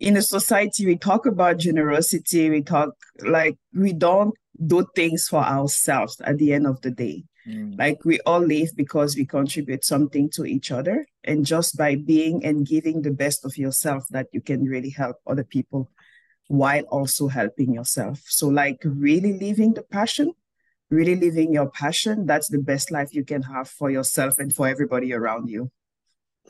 in 0.00 0.16
a 0.16 0.22
society 0.22 0.86
we 0.86 0.96
talk 0.96 1.26
about 1.26 1.58
generosity 1.58 2.50
we 2.50 2.62
talk 2.62 2.90
like 3.24 3.56
we 3.74 3.92
don't 3.92 4.34
do 4.66 4.84
things 4.94 5.28
for 5.28 5.42
ourselves 5.42 6.20
at 6.24 6.38
the 6.38 6.52
end 6.52 6.66
of 6.66 6.80
the 6.82 6.90
day 6.90 7.24
Mm. 7.48 7.78
Like 7.78 8.04
we 8.04 8.20
all 8.20 8.40
live 8.40 8.70
because 8.76 9.16
we 9.16 9.26
contribute 9.26 9.84
something 9.84 10.30
to 10.30 10.44
each 10.44 10.70
other. 10.70 11.06
And 11.24 11.44
just 11.44 11.76
by 11.76 11.96
being 11.96 12.44
and 12.44 12.66
giving 12.66 13.02
the 13.02 13.10
best 13.10 13.44
of 13.44 13.56
yourself, 13.56 14.04
that 14.10 14.28
you 14.32 14.40
can 14.40 14.64
really 14.64 14.90
help 14.90 15.16
other 15.26 15.44
people 15.44 15.90
while 16.48 16.82
also 16.84 17.28
helping 17.28 17.72
yourself. 17.72 18.20
So, 18.26 18.48
like, 18.48 18.78
really 18.84 19.38
living 19.38 19.74
the 19.74 19.82
passion, 19.82 20.32
really 20.92 21.16
living 21.16 21.52
your 21.52 21.70
passion, 21.70 22.26
that's 22.26 22.48
the 22.48 22.58
best 22.58 22.90
life 22.90 23.14
you 23.14 23.24
can 23.24 23.42
have 23.42 23.68
for 23.68 23.90
yourself 23.90 24.34
and 24.38 24.54
for 24.54 24.68
everybody 24.68 25.12
around 25.12 25.48
you. 25.48 25.70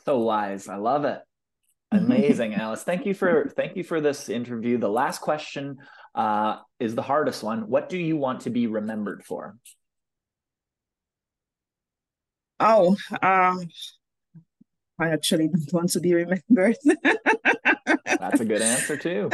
So 0.04 0.18
wise. 0.18 0.68
I 0.68 0.76
love 0.76 1.04
it. 1.04 1.20
Amazing, 1.92 2.54
Alice. 2.54 2.82
Thank 2.82 3.06
you 3.06 3.14
for 3.14 3.52
thank 3.54 3.76
you 3.76 3.84
for 3.84 4.00
this 4.00 4.28
interview. 4.28 4.78
The 4.78 4.88
last 4.88 5.20
question 5.20 5.78
uh, 6.14 6.56
is 6.80 6.94
the 6.94 7.02
hardest 7.02 7.42
one. 7.42 7.68
What 7.68 7.88
do 7.88 7.98
you 7.98 8.16
want 8.16 8.40
to 8.42 8.50
be 8.50 8.66
remembered 8.66 9.24
for? 9.24 9.56
Oh, 12.58 12.96
um, 13.20 13.68
I 14.98 15.08
actually 15.10 15.48
don't 15.48 15.72
want 15.72 15.90
to 15.90 16.00
be 16.00 16.14
remembered. 16.14 16.76
That's 18.06 18.40
a 18.40 18.44
good 18.44 18.62
answer 18.62 18.96
too. 18.96 19.30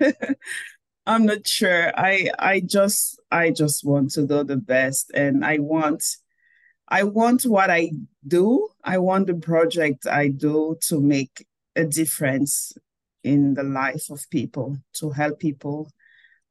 I'm 1.08 1.24
not 1.24 1.46
sure. 1.46 1.90
I 1.98 2.28
I 2.38 2.60
just 2.60 3.18
I 3.30 3.50
just 3.50 3.82
want 3.82 4.10
to 4.12 4.26
do 4.26 4.44
the 4.44 4.58
best 4.58 5.10
and 5.14 5.42
I 5.42 5.56
want 5.58 6.04
I 6.86 7.04
want 7.04 7.44
what 7.44 7.70
I 7.70 7.92
do. 8.26 8.68
I 8.84 8.98
want 8.98 9.26
the 9.26 9.34
project 9.34 10.06
I 10.06 10.28
do 10.28 10.76
to 10.88 11.00
make 11.00 11.46
a 11.74 11.86
difference 11.86 12.74
in 13.24 13.54
the 13.54 13.62
life 13.62 14.10
of 14.10 14.28
people, 14.28 14.76
to 14.94 15.10
help 15.10 15.40
people. 15.40 15.90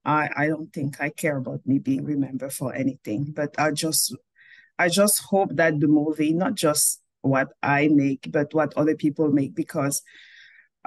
I, 0.03 0.29
I 0.35 0.47
don't 0.47 0.73
think 0.73 0.99
I 0.99 1.09
care 1.09 1.37
about 1.37 1.61
me 1.67 1.77
being 1.77 2.03
remembered 2.03 2.53
for 2.53 2.73
anything, 2.73 3.33
but 3.35 3.53
I 3.59 3.71
just 3.71 4.15
I 4.79 4.89
just 4.89 5.21
hope 5.21 5.51
that 5.53 5.79
the 5.79 5.87
movie, 5.87 6.33
not 6.33 6.55
just 6.55 6.99
what 7.21 7.49
I 7.61 7.89
make, 7.89 8.31
but 8.31 8.55
what 8.55 8.73
other 8.75 8.95
people 8.95 9.31
make, 9.31 9.53
because 9.53 10.01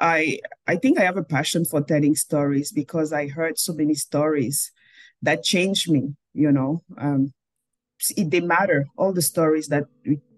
I 0.01 0.41
I 0.67 0.77
think 0.77 0.99
I 0.99 1.05
have 1.05 1.17
a 1.17 1.25
passion 1.25 1.65
for 1.65 1.83
telling 1.83 2.17
stories 2.17 2.73
because 2.73 3.13
I 3.13 3.29
heard 3.29 3.59
so 3.59 3.73
many 3.73 3.95
stories 3.95 4.73
that 5.23 5.43
changed 5.43 5.91
me. 5.91 6.15
You 6.33 6.53
know, 6.53 6.83
um, 6.99 7.33
it, 8.17 8.31
they 8.31 8.41
matter. 8.41 8.87
All 8.97 9.13
the 9.13 9.23
stories 9.23 9.69
that 9.69 9.85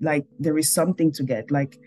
like 0.01 0.27
there 0.39 0.59
is 0.59 0.73
something 0.73 1.13
to 1.13 1.23
get. 1.23 1.51
Like 1.51 1.79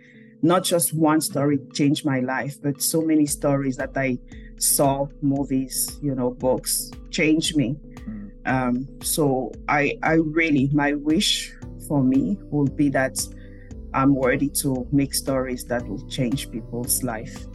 not 0.42 0.64
just 0.64 0.94
one 0.94 1.22
story 1.22 1.60
changed 1.74 2.06
my 2.06 2.20
life, 2.20 2.56
but 2.62 2.82
so 2.82 3.02
many 3.02 3.26
stories 3.26 3.78
that 3.78 3.92
I 3.96 4.20
saw, 4.58 5.08
movies, 5.22 6.00
you 6.02 6.16
know, 6.16 6.32
books 6.32 6.92
changed 7.10 7.58
me. 7.58 7.76
Mm. 8.08 8.30
Um, 8.46 8.88
so 9.02 9.52
I, 9.68 9.98
I 10.04 10.14
really, 10.14 10.70
my 10.72 10.94
wish 10.94 11.54
for 11.88 12.04
me 12.04 12.38
would 12.52 12.76
be 12.76 12.90
that 12.90 13.18
I'm 13.94 14.14
worthy 14.14 14.50
to 14.62 14.88
make 14.92 15.14
stories 15.16 15.66
that 15.66 15.88
will 15.88 16.06
change 16.10 16.52
people's 16.52 17.02
life, 17.02 17.48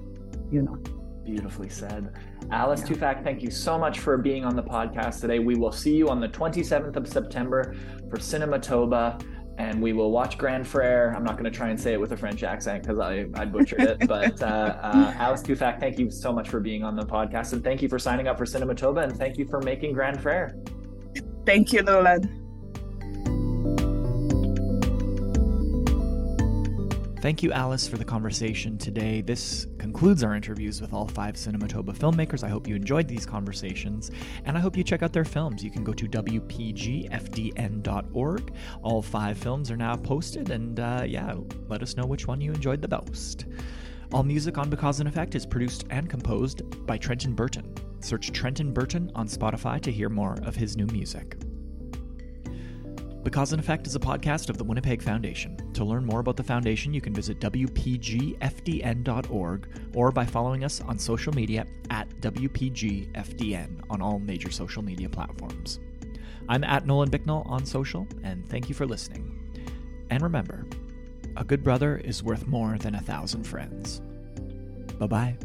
you 0.50 0.62
know. 0.62 0.76
Beautifully 1.24 1.68
said. 1.68 2.14
Alice 2.50 2.80
yeah. 2.80 2.96
Teufack, 2.96 3.22
thank 3.22 3.42
you 3.42 3.50
so 3.50 3.78
much 3.78 4.00
for 4.00 4.16
being 4.16 4.44
on 4.44 4.56
the 4.56 4.62
podcast 4.62 5.20
today. 5.20 5.38
We 5.38 5.54
will 5.54 5.72
see 5.72 5.94
you 5.94 6.08
on 6.08 6.20
the 6.20 6.28
27th 6.28 6.96
of 6.96 7.06
September 7.06 7.76
for 8.08 8.16
Cinematoba 8.16 9.22
and 9.60 9.80
we 9.80 9.92
will 9.92 10.10
watch 10.10 10.38
Grand 10.38 10.64
Frère. 10.64 11.14
I'm 11.14 11.22
not 11.22 11.34
going 11.34 11.44
to 11.44 11.50
try 11.50 11.68
and 11.68 11.78
say 11.78 11.92
it 11.92 12.00
with 12.00 12.12
a 12.12 12.16
French 12.16 12.42
accent 12.42 12.82
because 12.82 12.98
I, 12.98 13.26
I 13.34 13.44
butchered 13.44 13.80
it. 13.80 14.08
But 14.08 14.42
uh, 14.42 14.46
uh, 14.46 15.14
Alice 15.16 15.42
Teufack, 15.42 15.78
thank 15.78 15.98
you 15.98 16.10
so 16.10 16.32
much 16.32 16.48
for 16.48 16.60
being 16.60 16.82
on 16.82 16.96
the 16.96 17.04
podcast. 17.04 17.52
And 17.52 17.62
thank 17.62 17.82
you 17.82 17.88
for 17.88 17.98
signing 17.98 18.26
up 18.26 18.38
for 18.38 18.46
Cinematoba. 18.46 19.04
And 19.04 19.16
thank 19.16 19.36
you 19.36 19.46
for 19.46 19.60
making 19.60 19.92
Grand 19.92 20.18
Frère. 20.18 20.54
Thank 21.44 21.74
you, 21.74 21.82
Nolan. 21.82 22.49
Thank 27.20 27.42
you, 27.42 27.52
Alice, 27.52 27.86
for 27.86 27.98
the 27.98 28.04
conversation 28.04 28.78
today. 28.78 29.20
This 29.20 29.66
concludes 29.76 30.24
our 30.24 30.34
interviews 30.34 30.80
with 30.80 30.94
all 30.94 31.06
five 31.06 31.34
Cinematoba 31.34 31.94
filmmakers. 31.94 32.42
I 32.42 32.48
hope 32.48 32.66
you 32.66 32.74
enjoyed 32.74 33.06
these 33.06 33.26
conversations, 33.26 34.10
and 34.46 34.56
I 34.56 34.60
hope 34.60 34.74
you 34.74 34.82
check 34.82 35.02
out 35.02 35.12
their 35.12 35.26
films. 35.26 35.62
You 35.62 35.70
can 35.70 35.84
go 35.84 35.92
to 35.92 36.06
WPGFDN.org. 36.06 38.54
All 38.82 39.02
five 39.02 39.36
films 39.36 39.70
are 39.70 39.76
now 39.76 39.96
posted, 39.96 40.50
and 40.50 40.80
uh, 40.80 41.04
yeah, 41.06 41.34
let 41.68 41.82
us 41.82 41.94
know 41.94 42.06
which 42.06 42.26
one 42.26 42.40
you 42.40 42.52
enjoyed 42.52 42.80
the 42.80 42.88
most. 42.88 43.44
All 44.14 44.22
music 44.22 44.56
on 44.56 44.70
Because 44.70 45.00
and 45.00 45.08
Effect 45.08 45.34
is 45.34 45.44
produced 45.44 45.84
and 45.90 46.08
composed 46.08 46.62
by 46.86 46.96
Trenton 46.96 47.34
Burton. 47.34 47.74
Search 48.00 48.32
Trenton 48.32 48.72
Burton 48.72 49.12
on 49.14 49.28
Spotify 49.28 49.78
to 49.82 49.92
hear 49.92 50.08
more 50.08 50.38
of 50.44 50.56
his 50.56 50.74
new 50.74 50.86
music. 50.86 51.36
Because 53.22 53.52
and 53.52 53.60
Effect 53.60 53.86
is 53.86 53.94
a 53.94 54.00
podcast 54.00 54.48
of 54.48 54.56
the 54.56 54.64
Winnipeg 54.64 55.02
Foundation. 55.02 55.58
To 55.74 55.84
learn 55.84 56.06
more 56.06 56.20
about 56.20 56.38
the 56.38 56.42
foundation, 56.42 56.94
you 56.94 57.02
can 57.02 57.12
visit 57.12 57.38
WPGFDN.org 57.38 59.68
or 59.94 60.10
by 60.10 60.24
following 60.24 60.64
us 60.64 60.80
on 60.80 60.98
social 60.98 61.34
media 61.34 61.66
at 61.90 62.08
WPGFDN 62.20 63.82
on 63.90 64.00
all 64.00 64.18
major 64.18 64.50
social 64.50 64.82
media 64.82 65.10
platforms. 65.10 65.80
I'm 66.48 66.64
at 66.64 66.86
Nolan 66.86 67.10
Bicknell 67.10 67.42
on 67.46 67.66
social, 67.66 68.08
and 68.24 68.48
thank 68.48 68.70
you 68.70 68.74
for 68.74 68.86
listening. 68.86 69.36
And 70.08 70.22
remember, 70.22 70.64
a 71.36 71.44
good 71.44 71.62
brother 71.62 71.98
is 71.98 72.22
worth 72.22 72.46
more 72.46 72.78
than 72.78 72.94
a 72.94 73.00
thousand 73.00 73.44
friends. 73.44 74.00
Bye 74.98 75.06
bye. 75.06 75.36